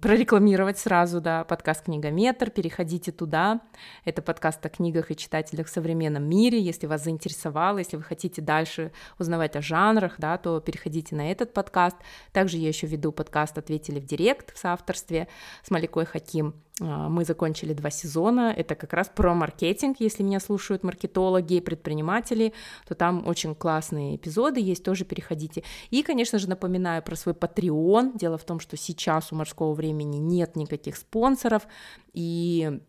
прорекламировать 0.01 0.79
сразу, 0.79 1.21
да, 1.21 1.45
подкаст 1.45 1.85
«Книгометр», 1.85 2.51
переходите 2.51 3.11
туда. 3.11 3.61
Это 4.05 4.21
подкаст 4.21 4.65
о 4.67 4.69
книгах 4.69 5.11
и 5.11 5.17
читателях 5.17 5.67
в 5.67 5.71
современном 5.71 6.25
мире. 6.25 6.61
Если 6.61 6.87
вас 6.87 7.05
заинтересовало, 7.05 7.79
если 7.79 7.97
вы 7.97 8.03
хотите 8.03 8.43
дальше 8.43 8.93
узнавать 9.19 9.57
о 9.57 9.63
жанрах, 9.63 10.17
да, 10.19 10.37
то 10.37 10.61
переходите 10.61 11.17
на 11.17 11.31
этот 11.31 11.55
подкаст. 11.55 11.97
Также 12.33 12.59
я 12.59 12.69
еще 12.69 12.87
веду 12.87 13.13
подкаст 13.13 13.57
«Ответили 13.57 13.99
в 13.99 14.05
директ» 14.05 14.55
в 14.55 14.59
соавторстве 14.59 15.29
с 15.63 15.71
Маликой 15.71 16.05
Хаким. 16.05 16.55
А, 16.81 17.09
мы 17.09 17.25
закончили 17.25 17.73
два 17.75 17.91
сезона. 17.91 18.53
Это 18.57 18.75
как 18.75 18.93
раз 18.93 19.11
про 19.15 19.35
маркетинг. 19.35 19.97
Если 20.01 20.23
меня 20.23 20.41
слушают 20.41 20.83
маркетологи, 20.83 21.61
предприниматели, 21.61 22.53
то 22.87 22.95
там 22.95 23.27
очень 23.27 23.55
классные 23.55 24.17
эпизоды 24.17 24.61
есть, 24.61 24.85
тоже 24.85 25.05
переходите. 25.05 25.63
И, 25.91 26.03
конечно 26.03 26.39
же, 26.39 26.49
напоминаю 26.49 27.03
про 27.03 27.17
свой 27.17 27.35
Patreon. 27.35 28.17
Дело 28.17 28.39
в 28.39 28.45
том, 28.45 28.61
что 28.61 28.77
сейчас 28.77 29.33
у 29.33 29.37
морского 29.37 29.75
времени 29.75 30.17
нет 30.17 30.57
никаких 30.57 30.97
спонсоров, 30.97 31.67
и 32.13 32.81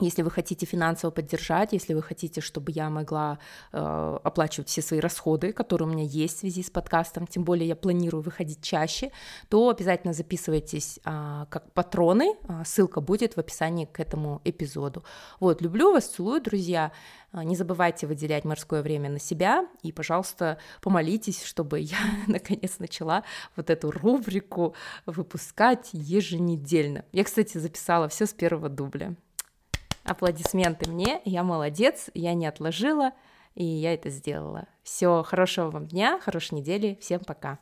если 0.00 0.22
вы 0.22 0.30
хотите 0.30 0.66
финансово 0.66 1.10
поддержать, 1.10 1.72
если 1.72 1.94
вы 1.94 2.02
хотите, 2.02 2.40
чтобы 2.40 2.72
я 2.72 2.90
могла 2.90 3.38
э, 3.72 4.18
оплачивать 4.22 4.68
все 4.68 4.82
свои 4.82 5.00
расходы, 5.00 5.52
которые 5.52 5.88
у 5.88 5.90
меня 5.90 6.04
есть 6.04 6.36
в 6.36 6.40
связи 6.40 6.62
с 6.62 6.70
подкастом, 6.70 7.26
тем 7.26 7.44
более 7.44 7.66
я 7.66 7.76
планирую 7.76 8.22
выходить 8.22 8.62
чаще, 8.62 9.10
то 9.48 9.70
обязательно 9.70 10.12
записывайтесь 10.12 11.00
э, 11.04 11.46
как 11.48 11.72
патроны. 11.72 12.34
Э, 12.48 12.62
ссылка 12.64 13.00
будет 13.00 13.36
в 13.36 13.38
описании 13.38 13.86
к 13.86 13.98
этому 13.98 14.42
эпизоду. 14.44 15.02
Вот, 15.40 15.62
люблю 15.62 15.92
вас, 15.92 16.06
целую, 16.06 16.42
друзья. 16.42 16.92
Э, 17.32 17.42
не 17.42 17.56
забывайте 17.56 18.06
выделять 18.06 18.44
морское 18.44 18.82
время 18.82 19.08
на 19.08 19.18
себя 19.18 19.66
и, 19.82 19.92
пожалуйста, 19.92 20.58
помолитесь, 20.82 21.42
чтобы 21.42 21.80
я 21.80 21.98
наконец 22.26 22.78
начала 22.78 23.22
вот 23.56 23.70
эту 23.70 23.90
рубрику 23.90 24.74
выпускать 25.06 25.88
еженедельно. 25.92 27.04
Я, 27.12 27.24
кстати, 27.24 27.56
записала 27.56 28.08
все 28.08 28.26
с 28.26 28.34
первого 28.34 28.68
дубля. 28.68 29.16
Аплодисменты 30.06 30.88
мне, 30.88 31.20
я 31.24 31.42
молодец, 31.42 32.10
я 32.14 32.34
не 32.34 32.46
отложила, 32.46 33.12
и 33.54 33.64
я 33.64 33.92
это 33.92 34.08
сделала. 34.08 34.66
Все, 34.82 35.22
хорошего 35.24 35.70
вам 35.70 35.86
дня, 35.88 36.20
хорошей 36.20 36.54
недели, 36.54 36.96
всем 37.00 37.20
пока. 37.20 37.58